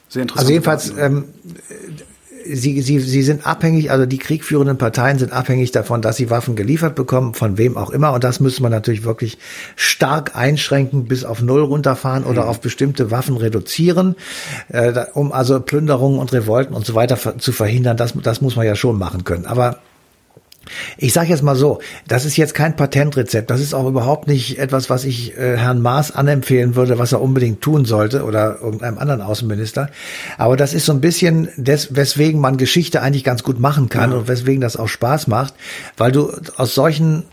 Sehr 0.09 0.21
interessant. 0.21 0.39
Also 0.41 0.51
jedenfalls, 0.53 0.93
ähm, 0.97 1.25
sie, 2.53 2.81
sie, 2.81 2.99
sie 2.99 3.23
sind 3.23 3.45
abhängig, 3.45 3.91
also 3.91 4.05
die 4.05 4.17
kriegführenden 4.17 4.77
Parteien 4.77 5.19
sind 5.19 5.31
abhängig 5.31 5.71
davon, 5.71 6.01
dass 6.01 6.17
sie 6.17 6.29
Waffen 6.29 6.55
geliefert 6.55 6.95
bekommen, 6.95 7.33
von 7.33 7.57
wem 7.57 7.77
auch 7.77 7.89
immer. 7.89 8.13
Und 8.13 8.23
das 8.23 8.39
müsste 8.39 8.61
man 8.61 8.71
natürlich 8.71 9.03
wirklich 9.03 9.37
stark 9.75 10.35
einschränken, 10.35 11.05
bis 11.05 11.23
auf 11.23 11.41
Null 11.41 11.61
runterfahren 11.61 12.23
oder 12.23 12.47
auf 12.47 12.61
bestimmte 12.61 13.11
Waffen 13.11 13.37
reduzieren, 13.37 14.15
äh, 14.69 15.05
um 15.13 15.31
also 15.31 15.59
Plünderungen 15.59 16.19
und 16.19 16.33
Revolten 16.33 16.73
und 16.73 16.85
so 16.85 16.95
weiter 16.95 17.37
zu 17.37 17.51
verhindern. 17.51 17.97
Das, 17.97 18.13
das 18.21 18.41
muss 18.41 18.55
man 18.55 18.65
ja 18.65 18.75
schon 18.75 18.97
machen 18.97 19.23
können. 19.23 19.45
Aber 19.45 19.79
ich 20.97 21.13
sage 21.13 21.29
jetzt 21.29 21.43
mal 21.43 21.55
so, 21.55 21.79
das 22.07 22.25
ist 22.25 22.37
jetzt 22.37 22.53
kein 22.53 22.75
Patentrezept. 22.75 23.49
Das 23.49 23.61
ist 23.61 23.73
auch 23.73 23.87
überhaupt 23.87 24.27
nicht 24.27 24.59
etwas, 24.59 24.89
was 24.89 25.05
ich 25.05 25.37
äh, 25.37 25.57
Herrn 25.57 25.81
Maas 25.81 26.11
anempfehlen 26.11 26.75
würde, 26.75 26.99
was 26.99 27.11
er 27.11 27.21
unbedingt 27.21 27.61
tun 27.61 27.85
sollte 27.85 28.23
oder 28.23 28.59
irgendeinem 28.61 28.97
anderen 28.97 29.21
Außenminister. 29.21 29.89
Aber 30.37 30.57
das 30.57 30.73
ist 30.73 30.85
so 30.85 30.93
ein 30.93 31.01
bisschen, 31.01 31.49
des, 31.57 31.95
weswegen 31.95 32.39
man 32.41 32.57
Geschichte 32.57 33.01
eigentlich 33.01 33.23
ganz 33.23 33.43
gut 33.43 33.59
machen 33.59 33.89
kann 33.89 34.13
und 34.13 34.27
weswegen 34.27 34.61
das 34.61 34.77
auch 34.77 34.87
Spaß 34.87 35.27
macht, 35.27 35.53
weil 35.97 36.11
du 36.11 36.31
aus 36.57 36.73
solchen 36.75 37.23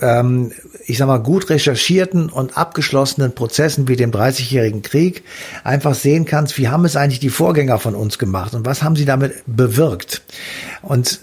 ähm, 0.00 0.52
ich 0.86 0.98
sag 0.98 1.06
mal, 1.06 1.18
gut 1.18 1.50
recherchierten 1.50 2.28
und 2.28 2.58
abgeschlossenen 2.58 3.34
Prozessen 3.34 3.88
wie 3.88 3.96
dem 3.96 4.10
Dreißigjährigen 4.10 4.82
Krieg 4.82 5.24
einfach 5.62 5.94
sehen 5.94 6.24
kannst, 6.24 6.58
wie 6.58 6.68
haben 6.68 6.84
es 6.84 6.96
eigentlich 6.96 7.20
die 7.20 7.30
Vorgänger 7.30 7.78
von 7.78 7.94
uns 7.94 8.18
gemacht 8.18 8.54
und 8.54 8.66
was 8.66 8.82
haben 8.82 8.96
sie 8.96 9.04
damit 9.04 9.34
bewirkt. 9.46 10.22
Und 10.82 11.20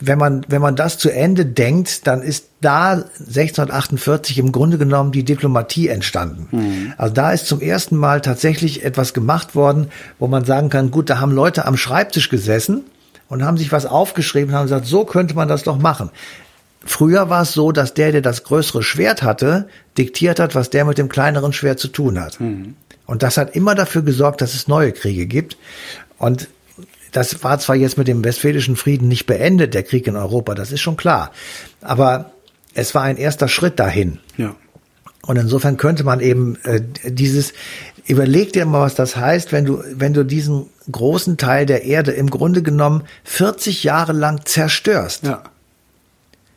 wenn 0.00 0.18
man, 0.18 0.44
wenn 0.48 0.62
man 0.62 0.76
das 0.76 0.98
zu 0.98 1.10
Ende 1.10 1.44
denkt, 1.44 2.06
dann 2.06 2.22
ist 2.22 2.46
da 2.60 2.92
1648 2.92 4.38
im 4.38 4.52
Grunde 4.52 4.78
genommen 4.78 5.10
die 5.10 5.24
Diplomatie 5.24 5.88
entstanden. 5.88 6.94
Also 6.98 7.14
da 7.14 7.32
ist 7.32 7.46
zum 7.46 7.60
ersten 7.60 7.96
Mal 7.96 8.20
tatsächlich 8.20 8.84
etwas 8.84 9.12
gemacht 9.12 9.54
worden, 9.54 9.88
wo 10.18 10.28
man 10.28 10.44
sagen 10.44 10.68
kann, 10.70 10.90
gut, 10.90 11.10
da 11.10 11.18
haben 11.18 11.32
Leute 11.32 11.66
am 11.66 11.76
Schreibtisch 11.76 12.28
gesessen 12.28 12.84
und 13.28 13.42
haben 13.42 13.56
sich 13.56 13.72
was 13.72 13.86
aufgeschrieben 13.86 14.50
und 14.50 14.56
haben 14.56 14.66
gesagt, 14.66 14.86
so 14.86 15.04
könnte 15.04 15.34
man 15.34 15.48
das 15.48 15.64
doch 15.64 15.78
machen. 15.78 16.10
Früher 16.84 17.30
war 17.30 17.42
es 17.42 17.52
so, 17.52 17.72
dass 17.72 17.94
der, 17.94 18.12
der 18.12 18.20
das 18.20 18.44
größere 18.44 18.82
Schwert 18.82 19.22
hatte, 19.22 19.68
diktiert 19.98 20.38
hat, 20.38 20.54
was 20.54 20.70
der 20.70 20.84
mit 20.84 20.98
dem 20.98 21.08
kleineren 21.08 21.52
Schwert 21.52 21.80
zu 21.80 21.88
tun 21.88 22.20
hat. 22.20 22.38
Und 23.06 23.22
das 23.22 23.36
hat 23.36 23.56
immer 23.56 23.74
dafür 23.74 24.02
gesorgt, 24.02 24.42
dass 24.42 24.54
es 24.54 24.68
neue 24.68 24.92
Kriege 24.92 25.26
gibt. 25.26 25.56
Und 26.18 26.48
das 27.14 27.44
war 27.44 27.58
zwar 27.60 27.76
jetzt 27.76 27.96
mit 27.96 28.08
dem 28.08 28.24
Westfälischen 28.24 28.74
Frieden 28.74 29.06
nicht 29.06 29.26
beendet, 29.26 29.72
der 29.72 29.84
Krieg 29.84 30.06
in 30.08 30.16
Europa, 30.16 30.54
das 30.54 30.72
ist 30.72 30.80
schon 30.80 30.96
klar. 30.96 31.30
Aber 31.80 32.32
es 32.74 32.94
war 32.94 33.02
ein 33.02 33.16
erster 33.16 33.46
Schritt 33.46 33.78
dahin. 33.78 34.18
Ja. 34.36 34.56
Und 35.22 35.36
insofern 35.36 35.76
könnte 35.76 36.02
man 36.02 36.18
eben 36.18 36.56
äh, 36.64 36.82
dieses, 37.04 37.52
überleg 38.06 38.52
dir 38.52 38.66
mal, 38.66 38.80
was 38.80 38.96
das 38.96 39.16
heißt, 39.16 39.52
wenn 39.52 39.64
du, 39.64 39.82
wenn 39.92 40.12
du 40.12 40.24
diesen 40.24 40.66
großen 40.90 41.36
Teil 41.36 41.66
der 41.66 41.84
Erde 41.84 42.10
im 42.10 42.28
Grunde 42.28 42.62
genommen 42.62 43.04
40 43.22 43.84
Jahre 43.84 44.12
lang 44.12 44.44
zerstörst. 44.44 45.22
Ja. 45.22 45.44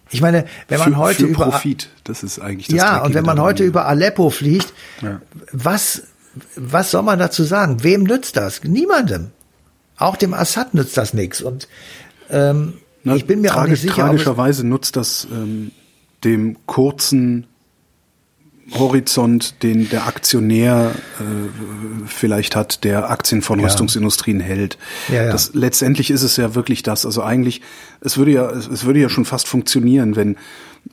Ich 0.09 0.21
meine, 0.21 0.45
wenn 0.69 0.79
man 0.79 0.93
für, 0.93 0.97
heute 0.97 1.19
für 1.19 1.27
über 1.27 1.49
Profit, 1.51 1.89
das 2.03 2.23
ist 2.23 2.39
eigentlich 2.39 2.67
das 2.67 2.77
ja 2.77 3.03
und 3.03 3.13
wenn 3.13 3.25
man 3.25 3.39
heute 3.39 3.63
über 3.63 3.85
Aleppo 3.85 4.31
fliegt, 4.31 4.73
Ja. 5.01 5.21
was 5.51 6.01
was 6.55 6.91
soll 6.91 7.03
man 7.03 7.19
dazu 7.19 7.43
sagen? 7.43 7.83
Wem 7.83 8.03
nützt 8.03 8.37
das? 8.37 8.63
Niemandem. 8.63 9.31
Auch 9.97 10.15
dem 10.15 10.33
Assad 10.33 10.73
nützt 10.73 10.97
das 10.97 11.13
nichts. 11.13 11.41
Und 11.41 11.67
ähm, 12.29 12.73
Na, 13.03 13.15
ich 13.15 13.25
bin 13.25 13.41
mir 13.41 13.51
auch 13.51 13.55
tragisch, 13.55 13.83
nicht 13.83 13.93
sicher, 13.93 14.07
Tragischerweise 14.07 14.65
nutzt 14.65 14.95
das 14.95 15.27
ähm, 15.31 15.71
dem 16.23 16.57
kurzen 16.65 17.47
Horizont, 18.73 19.63
den 19.63 19.89
der 19.89 20.07
Aktionär 20.07 20.91
äh, 21.19 21.23
vielleicht 22.05 22.55
hat, 22.55 22.83
der 22.83 23.09
Aktien 23.09 23.41
von 23.41 23.59
Rüstungsindustrien 23.59 24.39
hält. 24.39 24.77
Ja, 25.07 25.23
ja. 25.23 25.31
Das, 25.31 25.53
letztendlich 25.53 26.11
ist 26.11 26.23
es 26.23 26.35
ja 26.37 26.53
wirklich 26.53 26.83
das. 26.83 27.05
Also 27.05 27.23
eigentlich, 27.23 27.61
es 28.01 28.17
würde 28.17 28.31
ja, 28.31 28.49
es, 28.49 28.67
es 28.67 28.85
würde 28.85 28.99
ja 28.99 29.09
schon 29.09 29.25
fast 29.25 29.47
funktionieren, 29.47 30.15
wenn 30.17 30.35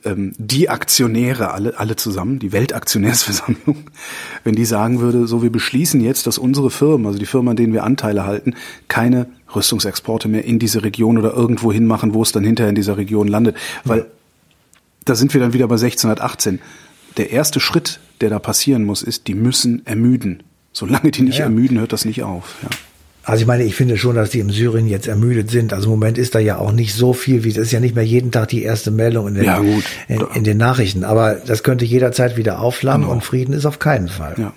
ähm, 0.03 0.33
die 0.37 0.69
Aktionäre 0.69 1.51
alle, 1.51 1.77
alle 1.77 1.97
zusammen, 1.97 2.39
die 2.39 2.53
Weltaktionärsversammlung, 2.53 3.85
wenn 4.43 4.55
die 4.55 4.65
sagen 4.65 5.01
würde, 5.01 5.27
so 5.27 5.43
wir 5.43 5.51
beschließen 5.51 5.99
jetzt, 5.99 6.27
dass 6.27 6.37
unsere 6.37 6.69
Firmen, 6.69 7.05
also 7.07 7.19
die 7.19 7.25
Firmen, 7.25 7.49
an 7.49 7.55
denen 7.57 7.73
wir 7.73 7.83
Anteile 7.83 8.25
halten, 8.25 8.55
keine 8.87 9.27
Rüstungsexporte 9.53 10.27
mehr 10.27 10.45
in 10.45 10.59
diese 10.59 10.83
Region 10.83 11.17
oder 11.17 11.33
irgendwo 11.33 11.73
hin 11.73 11.85
machen, 11.85 12.13
wo 12.13 12.21
es 12.21 12.31
dann 12.31 12.43
hinterher 12.43 12.69
in 12.69 12.75
dieser 12.75 12.97
Region 12.97 13.27
landet. 13.27 13.57
Weil 13.83 14.05
da 15.05 15.15
sind 15.15 15.33
wir 15.33 15.41
dann 15.41 15.53
wieder 15.53 15.67
bei 15.67 15.75
1618. 15.75 16.59
Der 17.17 17.31
erste 17.31 17.59
Schritt, 17.59 17.99
der 18.21 18.29
da 18.29 18.39
passieren 18.39 18.83
muss, 18.83 19.01
ist, 19.01 19.27
die 19.27 19.33
müssen 19.35 19.85
ermüden. 19.85 20.43
Solange 20.73 21.11
die 21.11 21.21
nicht 21.21 21.35
Ja, 21.35 21.39
ja. 21.41 21.45
ermüden, 21.45 21.79
hört 21.79 21.93
das 21.93 22.05
nicht 22.05 22.23
auf. 22.23 22.55
Ja. 22.63 22.69
Also 23.23 23.41
ich 23.41 23.47
meine, 23.47 23.63
ich 23.63 23.73
finde 23.75 23.97
schon, 23.97 24.15
dass 24.15 24.29
die 24.29 24.39
im 24.39 24.51
Syrien 24.51 24.87
jetzt 24.87 25.07
ermüdet 25.07 25.49
sind. 25.49 25.73
Also 25.73 25.85
im 25.85 25.91
Moment 25.99 26.17
ist 26.19 26.35
da 26.35 26.39
ja 26.39 26.57
auch 26.57 26.71
nicht 26.71 26.93
so 26.93 27.13
viel, 27.13 27.43
wie 27.43 27.53
das 27.53 27.63
ist 27.63 27.71
ja 27.71 27.79
nicht 27.79 27.95
mehr 27.95 28.05
jeden 28.05 28.31
Tag 28.31 28.49
die 28.49 28.61
erste 28.61 28.91
Meldung 28.91 29.27
in 29.29 29.33
den, 29.35 29.45
Ja. 29.45 29.57
In, 30.07 30.21
in 30.35 30.43
den 30.43 30.57
Nachrichten. 30.57 31.03
Aber 31.03 31.35
das 31.35 31.63
könnte 31.63 31.85
jederzeit 31.85 32.37
wieder 32.37 32.59
aufflammen 32.59 33.03
Genau. 33.07 33.13
und 33.13 33.23
Frieden 33.23 33.53
ist 33.53 33.65
auf 33.65 33.79
keinen 33.79 34.09
Fall. 34.09 34.35
ja. 34.37 34.53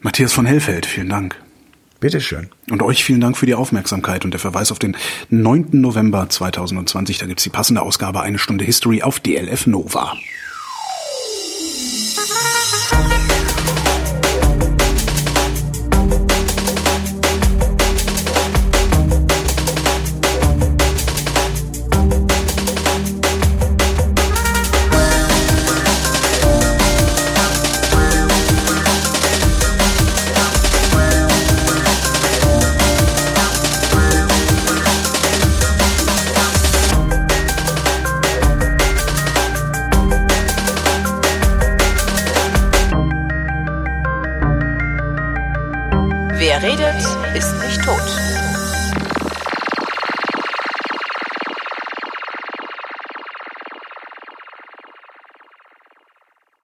Matthias 0.00 0.32
von 0.32 0.46
Hellfeld, 0.46 0.84
vielen 0.84 1.08
Dank. 1.08 1.36
Bitteschön. 2.02 2.48
Und 2.68 2.82
euch 2.82 3.04
vielen 3.04 3.20
Dank 3.20 3.36
für 3.36 3.46
die 3.46 3.54
Aufmerksamkeit 3.54 4.24
und 4.24 4.32
der 4.32 4.40
Verweis 4.40 4.72
auf 4.72 4.80
den 4.80 4.96
9. 5.30 5.68
November 5.70 6.28
2020. 6.28 7.18
Da 7.18 7.26
gibt's 7.26 7.44
die 7.44 7.48
passende 7.48 7.80
Ausgabe 7.80 8.20
Eine 8.22 8.40
Stunde 8.40 8.64
History 8.64 9.02
auf 9.02 9.20
DLF 9.20 9.68
Nova. 9.68 10.16